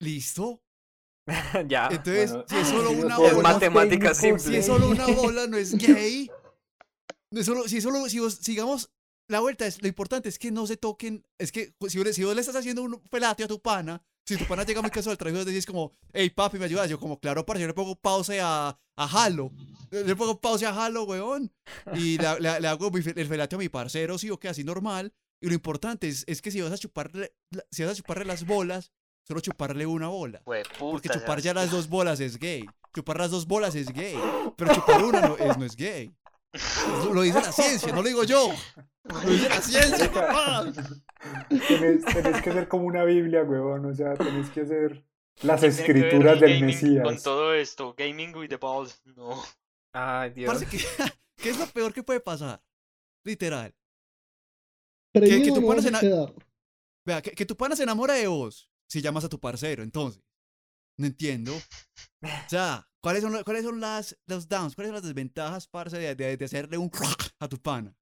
[0.00, 0.60] ¿Listo?
[1.68, 1.88] ya.
[1.88, 4.58] Entonces, Bueno, si es solo una los Es bola, matemática técnicos, si simple.
[4.58, 6.30] es solo una bola, no es gay.
[7.42, 8.90] Solo, si solo, si vos, sigamos,
[9.28, 12.06] la vuelta es, lo importante es que no se toquen, es que pues, si vos,
[12.06, 14.80] le- si vos le estás haciendo un pelate a tu pana, si tu pana llega
[14.82, 16.88] muy cansado del trabajo y decís como, hey papi, ¿me ayudas?
[16.90, 19.50] Yo como, claro, parce, yo le pongo pause a, a Halo.
[19.90, 21.52] Le pongo pause a Halo, weón.
[21.94, 25.12] Y le, le- le hago el felate a mi parcero, sí o qué, así normal.
[25.40, 28.24] Y lo importante es, es que si vas a chuparle, la- si vas a chuparle
[28.24, 28.92] las bolas,
[29.26, 30.42] solo chuparle una bola.
[30.44, 30.62] Porque
[31.08, 32.64] Hueputa, chupar ya las dos bolas es gay.
[32.94, 34.16] Chupar las dos bolas es gay.
[34.56, 36.10] Pero chupar una no es, no es gay.
[37.12, 38.52] Lo dice la ciencia, no lo digo yo.
[39.04, 40.72] Lo dice la ciencia, papá.
[41.48, 43.86] Tenés, tenés que ser como una Biblia, huevón.
[43.86, 45.04] O sea, tenés que hacer
[45.42, 47.04] las ¿Qué tiene que escrituras el del gaming Mesías.
[47.04, 49.00] Con todo esto, gaming with the balls.
[49.16, 49.42] No.
[49.92, 50.52] Ay, Dios.
[50.52, 50.78] Parce, ¿qué,
[51.36, 52.62] qué es lo peor que puede pasar?
[53.24, 53.74] Literal.
[55.12, 55.90] Premio que tu pana se.
[57.06, 60.22] Vea, que, que tu pana se enamora de vos si llamas a tu parcero, entonces.
[60.96, 61.52] No entiendo.
[61.54, 64.74] O sea, ¿cuáles son, cuáles son las, los downs?
[64.74, 66.90] ¿Cuáles son las desventajas, parce, de, de, de hacerle un
[67.38, 67.94] a tu pana?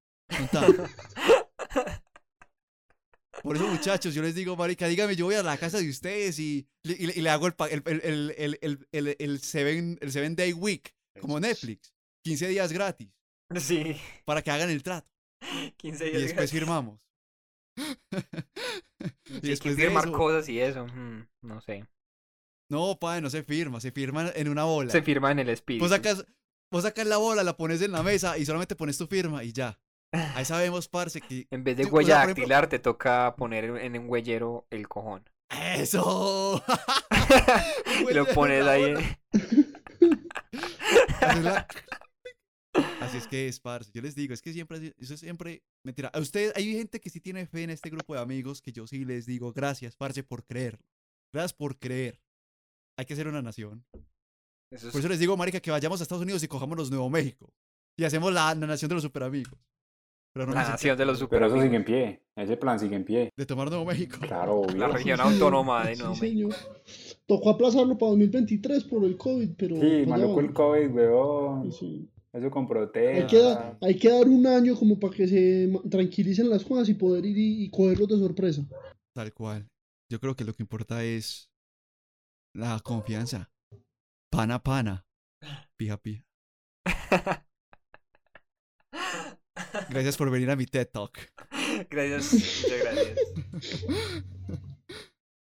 [3.43, 6.39] Por eso, muchachos, yo les digo, marica, dígame, yo voy a la casa de ustedes
[6.39, 7.55] y, le- y le- y le hago el,
[7.87, 11.93] el, el, el, el, seven, el seven Day Week, como Netflix.
[12.25, 13.11] 15 días gratis,
[13.57, 13.97] Sí.
[14.25, 15.11] para que hagan el trato.
[15.77, 16.23] 15 Y días.
[16.23, 16.51] después gratis.
[16.53, 17.01] firmamos.
[17.77, 17.83] Sí,
[19.27, 20.87] y que después de firmar eso, cosas y eso.
[20.87, 21.85] mm, no sé.
[22.73, 24.91] No, padre, no se firma, se firma en una bola.
[24.91, 25.85] Se firma en el espíritu.
[25.85, 26.25] Vos sacas,
[26.71, 29.53] vos sacas la bola, la pones en la mesa y solamente pones tu firma y
[29.53, 29.79] ya.
[30.35, 31.47] Ahí sabemos, parce, que...
[31.51, 34.67] En vez de Sí, o sea, huella ejemplo- dactilar, te toca poner en un huellero
[34.71, 35.29] el cojón.
[35.51, 36.65] ¡Eso!
[38.15, 38.95] Lo pones ahí.
[41.43, 41.67] la-
[43.01, 43.91] Así es que es, parce.
[43.93, 46.09] Yo les digo, es que siempre, eso es siempre, mentira.
[46.15, 48.87] A ustedes, hay gente que sí tiene fe en este grupo de amigos que yo
[48.87, 50.79] sí les digo, gracias, parce, por creer.
[51.35, 52.19] Gracias por creer.
[52.99, 53.85] Hay que ser una nación.
[54.71, 57.11] Eso es- Por eso les digo, marica, que vayamos a Estados Unidos y cojamos Nuevo
[57.11, 57.53] México.
[57.99, 59.59] Y hacemos la, la nación de los superamigos.
[60.35, 61.87] Pero no La nación de los acuerdo Pero eso superamigos.
[61.87, 62.23] sigue en pie.
[62.43, 63.31] Ese plan sigue en pie.
[63.37, 64.17] De tomar Nuevo México.
[64.27, 64.77] Claro, obvio.
[64.79, 66.53] La región Sí, autónoma de Sí, Nuevo México.
[66.53, 67.17] señor.
[67.27, 69.75] Tocó aplazarlo para 2023 por el COVID, pero.
[69.77, 70.53] Sí, pues maluco el.
[70.55, 71.71] COVID, huevón.
[71.73, 72.09] Sí, sí.
[72.33, 73.27] Eso con Hay, protesta.
[73.27, 76.95] que dar, hay que dar un año como para que se tranquilicen las cosas y
[76.95, 78.63] poder ir y, y cogerlos de sorpresa.
[79.15, 79.69] Tal cual.
[80.11, 81.51] Yo creo que lo que importa es
[82.55, 83.51] la confianza.
[84.31, 85.07] Pana, pana.
[85.77, 86.25] Pija, pija.
[89.91, 91.19] Gracias por venir a mi TED Talk.
[91.91, 93.19] Gracias, muchas gracias.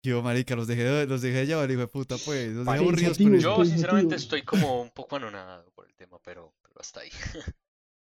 [0.05, 2.49] Yo, marica, los dejé, los dejé llevar, hijo de puta, pues.
[2.53, 3.57] Los dejé aburridos con eso.
[3.59, 7.11] Yo sinceramente estoy como un poco anonadado por el tema, pero, pero hasta ahí.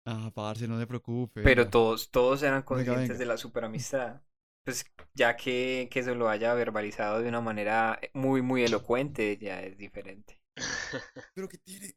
[0.05, 1.41] Ah, parce, no se preocupe.
[1.41, 3.19] Pero todos, todos eran Venga, conscientes venga.
[3.19, 4.21] de la superamistad.
[4.63, 9.61] Pues ya que, que se lo haya verbalizado de una manera muy, muy elocuente, ya
[9.61, 10.39] es diferente.
[11.33, 11.95] Pero que tiene.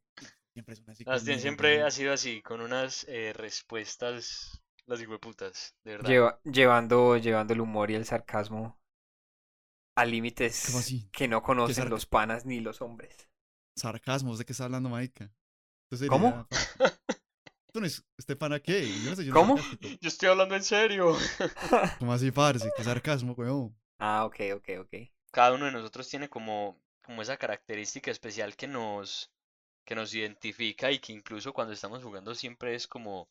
[0.53, 1.05] Siempre son así.
[1.05, 6.11] Bastien conmigo, siempre ha sido así, con unas eh, respuestas, las hijueputas, de verdad.
[6.11, 8.79] Lleva- llevando, llevando el humor y el sarcasmo
[9.97, 13.29] a límites que no conocen los panas ni los hombres.
[13.77, 15.31] Sarcasmo, ¿de qué está hablando, marica?
[15.91, 16.47] Esto ¿Cómo?
[16.51, 16.99] sería-
[17.73, 18.87] Esto no es este pana qué.
[18.87, 19.57] Yo no sé, yo no ¿Cómo?
[19.57, 21.17] Yo estoy hablando en serio.
[21.99, 22.71] ¿Cómo así, parce?
[22.77, 23.75] ¿Qué sarcasmo, weón?
[23.99, 24.95] Ah, ok, ok, ok.
[25.31, 29.33] Cada uno de nosotros tiene como, como esa característica especial que nos,
[29.87, 33.31] que nos identifica y que incluso cuando estamos jugando siempre es como,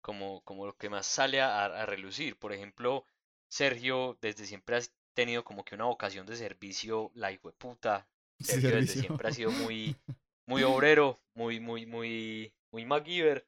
[0.00, 2.36] como, como lo que más sale a, a relucir.
[2.36, 3.06] Por ejemplo,
[3.46, 4.80] Sergio desde siempre ha
[5.14, 8.08] tenido como que una vocación de servicio, la hijueputa.
[8.40, 9.94] Sí, Sergio desde siempre ha sido muy,
[10.44, 13.46] muy obrero, muy, muy, muy, muy MacGyver.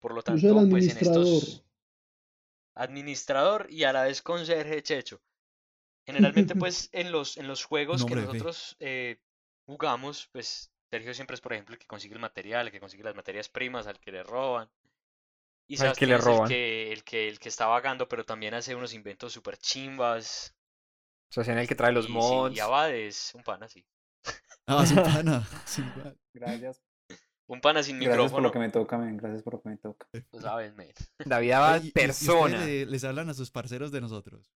[0.00, 0.98] Por lo tanto, pues en administrador.
[0.98, 1.64] estos
[2.74, 5.20] administrador y a la vez conserje Checho.
[6.06, 8.40] Generalmente, pues, en los, en los juegos que Nombre de fe.
[8.40, 9.18] nosotros eh,
[9.66, 13.04] jugamos, pues, Sergio siempre es, por ejemplo, el que consigue el material, el que consigue
[13.04, 14.70] las materias primas, al que le roban.
[15.66, 16.42] Y Al que le es roban.
[16.42, 20.54] el que, el que, el que está vagando, pero también hace unos inventos súper chimbas.
[21.36, 22.56] O sea, el que trae los y, sí, mods.
[22.56, 23.86] y Abad es un pana, sí.
[24.66, 25.46] Ah, pana.
[25.66, 26.14] sin pana.
[26.32, 26.80] Gracias.
[27.50, 28.46] Un pana sin Gracias por micrófono.
[28.48, 29.16] lo que me toca, men.
[29.16, 30.06] Gracias por lo que me toca.
[30.30, 30.92] Tú sabes, men.
[31.26, 32.64] David y- y ustedes persona.
[32.64, 34.52] le- les hablan a sus parceros de nosotros.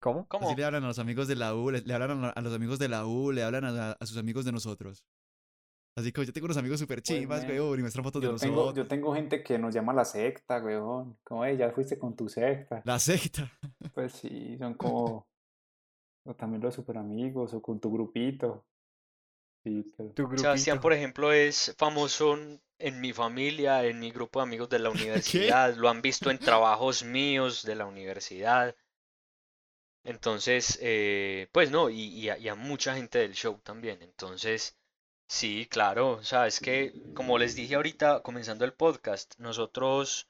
[0.00, 0.26] ¿Cómo?
[0.28, 0.46] ¿Cómo?
[0.48, 2.52] Así le hablan a los amigos de la U, le, le hablan a, a los
[2.54, 5.02] amigos de la U, le hablan a, a sus amigos de nosotros.
[5.96, 8.56] Así que yo tengo unos amigos súper chimbas, men, weón, y muestran fotos de tengo,
[8.56, 8.74] nosotros.
[8.74, 11.16] yo tengo gente que nos llama la secta, weón.
[11.24, 12.82] Como, "Ey, ya fuiste con tu secta.
[12.84, 13.50] La secta.
[13.94, 15.26] Pues sí, son como.
[16.26, 18.66] O también los super amigos, o con tu grupito.
[19.64, 20.10] Sí, pero.
[20.10, 22.34] Tu Sebastián, por ejemplo, es famoso
[22.78, 24.90] en- mi familia, en mi grupo de amigos de la
[25.50, 25.74] universidad.
[25.74, 28.76] Lo han visto en trabajos míos de la universidad.
[30.04, 34.02] Entonces, eh, pues no, y, y a, y a mucha gente del show también.
[34.02, 34.76] Entonces,
[35.26, 40.28] sí, claro, o sea, es que, como les dije ahorita, comenzando el podcast, nosotros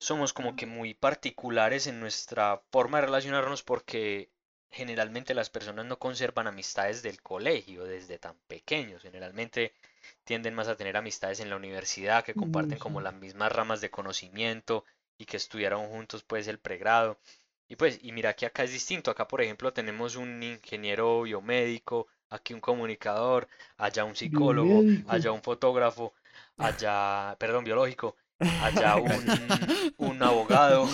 [0.00, 4.30] somos como que muy particulares en nuestra forma de relacionarnos porque
[4.70, 9.02] generalmente las personas no conservan amistades del colegio desde tan pequeños.
[9.02, 9.72] Generalmente
[10.24, 13.90] tienden más a tener amistades en la universidad que comparten como las mismas ramas de
[13.90, 14.84] conocimiento
[15.18, 17.18] y que estudiaron juntos pues el pregrado.
[17.68, 19.10] Y pues, y mira que acá es distinto.
[19.10, 25.10] Acá, por ejemplo, tenemos un ingeniero biomédico, aquí un comunicador, allá un psicólogo, Biomédico.
[25.12, 26.14] allá un fotógrafo,
[26.56, 28.16] allá, perdón, biológico,
[28.56, 29.58] allá un,
[29.98, 30.88] un abogado,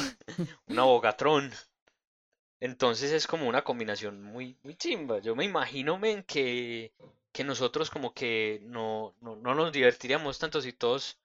[0.68, 1.53] un abogatrón.
[2.61, 5.19] Entonces es como una combinación muy, muy chimba.
[5.21, 6.93] Yo me imagino, men, que,
[7.33, 11.19] que nosotros como que no, no, no nos divertiríamos tanto si todos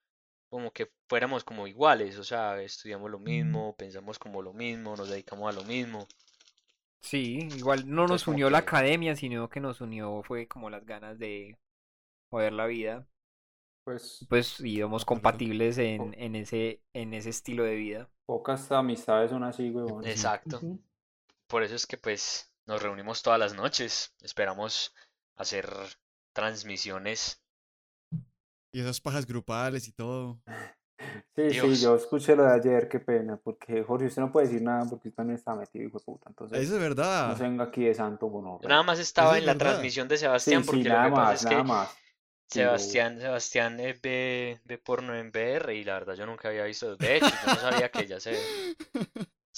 [0.49, 2.17] como que fuéramos como iguales.
[2.19, 6.07] O sea, estudiamos lo mismo, pensamos como lo mismo, nos dedicamos a lo mismo.
[7.01, 10.85] Sí, igual no Entonces, nos unió la academia, sino que nos unió fue como las
[10.85, 11.57] ganas de
[12.31, 13.07] joder la vida.
[13.83, 18.09] Pues Pues íbamos compatibles en, en ese, en ese estilo de vida.
[18.25, 20.05] pocas amistades son así, weón.
[20.05, 20.65] Exacto.
[21.49, 24.13] Por eso es que pues nos reunimos todas las noches.
[24.21, 24.93] Esperamos
[25.35, 25.67] hacer
[26.31, 27.41] transmisiones.
[28.71, 30.39] Y esas pajas grupales y todo.
[31.35, 34.61] Sí, sí, yo escuché lo de ayer, qué pena, porque Jorge, usted no puede decir
[34.61, 36.29] nada porque usted también está metido, hijo de puta.
[36.29, 37.37] Entonces, Eso es no verdad.
[37.37, 38.59] se venga aquí de santo bueno.
[38.61, 39.71] Yo nada más estaba es en la verdad.
[39.71, 41.89] transmisión de Sí, Sebastián sí, porque lo nada que pasa más, es nada que más.
[42.51, 46.49] Sí, lo- Sebastián, Sebastián eh, ve, ve porno en VR y la verdad yo nunca
[46.49, 46.95] había visto.
[46.97, 48.33] De hecho, yo no sabía que ella se,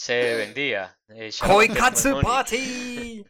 [0.02, 0.98] se vendía.
[1.10, 2.24] Eh, shout out ¡Koi to Katsu Money.
[2.24, 3.26] Party!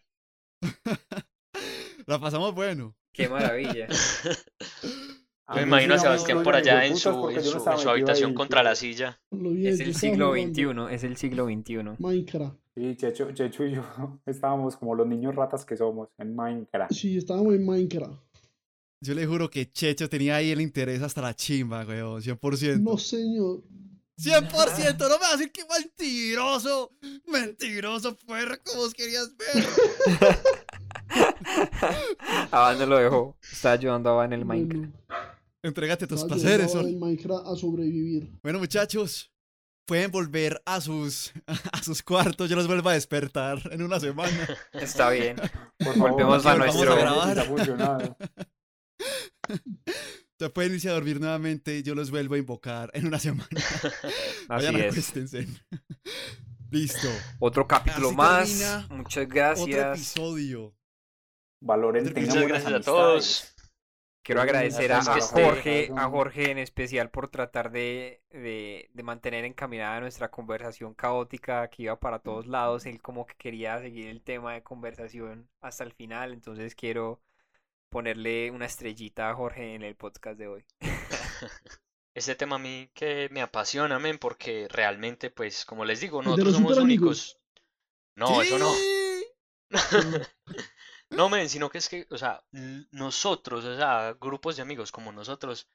[2.07, 2.95] La pasamos bueno.
[3.11, 3.87] ¡Qué maravilla!
[5.53, 9.19] Me imagino a Sebastián por allá en su, en en habitación ahí, contra la silla.
[9.57, 11.97] Es el siglo XXI, es el siglo XXI.
[11.99, 12.57] Minecraft.
[12.73, 13.83] Sí, Checho, Checho y yo
[14.25, 16.93] estábamos como los niños ratas que somos en Minecraft.
[16.93, 18.13] Sí, estábamos en Minecraft.
[19.01, 22.21] Yo le juro que Checho tenía ahí el interés hasta la chimba, weón.
[22.21, 22.79] 100%.
[22.79, 23.61] No, señor.
[24.23, 26.91] 100%, no me vas a decir que mentiroso.
[27.27, 29.65] Mentiroso, puerco, vos querías ver.
[32.51, 33.37] Abad no lo dejó.
[33.51, 34.93] Está ayudando a en el Minecraft.
[35.63, 38.31] Entrégate tus placeres, en Minecraft a sobrevivir.
[38.41, 39.31] Bueno, muchachos,
[39.85, 41.33] pueden volver a sus,
[41.71, 42.49] a sus cuartos.
[42.49, 44.47] Yo los vuelvo a despertar en una semana.
[44.73, 45.37] Está bien.
[45.79, 48.17] Favor, Volvemos a vamos nuestro- si grabar.
[50.41, 51.83] Se pueden irse a dormir nuevamente.
[51.83, 53.47] Yo los vuelvo a invocar en una semana.
[53.53, 54.85] Así Vayan, es.
[54.87, 55.47] acuéstense.
[56.71, 57.09] Listo.
[57.37, 58.49] Otro capítulo Así más.
[58.49, 59.97] termina Muchas Otro gracias.
[60.15, 60.75] episodio.
[61.61, 63.55] Valoren, Muchas gracias a todos.
[64.23, 65.03] Quiero agradecer a.
[65.03, 71.67] Jorge, a Jorge en especial por tratar de, de, de mantener encaminada nuestra conversación caótica
[71.67, 72.87] que iba para todos lados.
[72.87, 77.21] Él como que quería seguir el tema de conversación hasta el final, entonces quiero
[77.91, 80.65] ponerle una estrellita a Jorge en el podcast de hoy.
[82.13, 86.55] Este tema a mí que me apasiona, men, porque realmente, pues, como les digo, nosotros
[86.55, 87.39] somos únicos.
[88.15, 88.73] No, eso no.
[88.73, 89.23] Sí.
[91.11, 92.41] No, men, sino que es que, o sea,
[92.91, 95.67] nosotros, o sea, grupos de amigos como nosotros,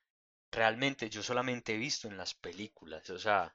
[0.50, 3.54] realmente yo solamente he visto en las películas, o sea,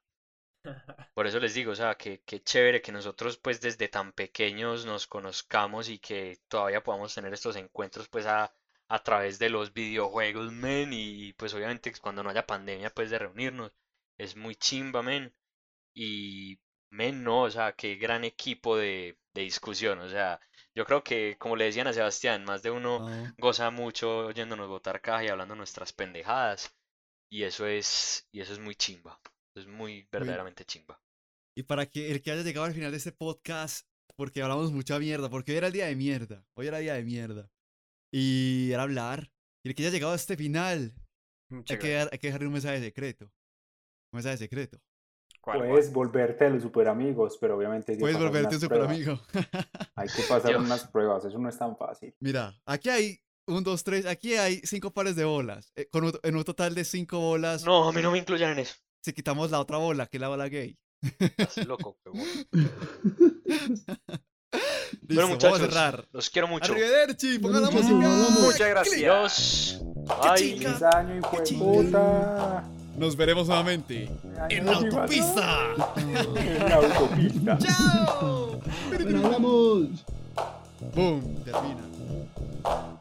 [1.14, 4.86] por eso les digo, o sea, que, que chévere que nosotros, pues, desde tan pequeños
[4.86, 8.54] nos conozcamos y que todavía podamos tener estos encuentros, pues, a,
[8.88, 13.20] a través de los videojuegos, men, y pues, obviamente, cuando no haya pandemia, pues, de
[13.20, 13.72] reunirnos,
[14.18, 15.34] es muy chimba, men,
[15.94, 16.60] y,
[16.92, 20.40] men, no, o sea, qué gran equipo de, de discusión, o sea,
[20.76, 23.34] yo creo que, como le decían a Sebastián, más de uno No.
[23.38, 26.74] goza mucho oyéndonos botar caja y hablando nuestras pendejadas.
[27.30, 29.20] Y eso es, y eso es muy chimba.
[29.56, 31.02] Es muy verdaderamente chimba.
[31.58, 33.86] Y para que el que haya llegado al final de este podcast,
[34.16, 37.04] porque hablamos mucha mierda, porque hoy era el día de mierda, hoy era día de
[37.04, 37.50] mierda.
[38.14, 39.32] Y era hablar.
[39.64, 40.94] Y el que haya llegado a este final,
[41.70, 43.26] hay que, hay que dejarle un mensaje secreto.
[43.26, 44.80] Un mensaje secreto.
[45.42, 45.70] ¿Cuál, cuál?
[45.70, 48.62] Puedes volverte de los super amigos, pero obviamente hay que Puedes pasar volverte un unas
[48.62, 48.96] super pruebas.
[48.96, 49.22] amigo.
[49.96, 52.14] Hay que pasar unas pruebas, eso no es tan fácil.
[52.20, 55.72] Mira, aquí hay un, dos, tres, aquí hay cinco pares de bolas.
[55.76, 58.52] eh, con un- en un total de cinco bolas, No, a mí no me incluyan
[58.52, 58.76] en eso.
[59.02, 60.78] Si quitamos la otra bola, que es la bola gay.
[61.20, 61.98] Estás loco.
[65.08, 66.08] Listo, Bueno, vamos a muchachos, cerrar.
[66.12, 66.72] los quiero mucho.
[66.74, 68.68] Arrivederci, pongan la Muchas música.
[68.68, 69.82] gracias.
[69.82, 70.70] Muchas chica.
[70.70, 71.64] ¡Feliz año, hijo de chinga.
[71.66, 72.70] puta!
[72.98, 74.10] Nos veremos nuevamente
[74.50, 75.60] en la autopista.
[75.96, 76.14] En
[76.70, 77.58] la autopista.
[78.20, 78.60] ¡Chao!
[78.90, 80.06] Bueno, hablamos.
[80.94, 83.01] Boom, termina.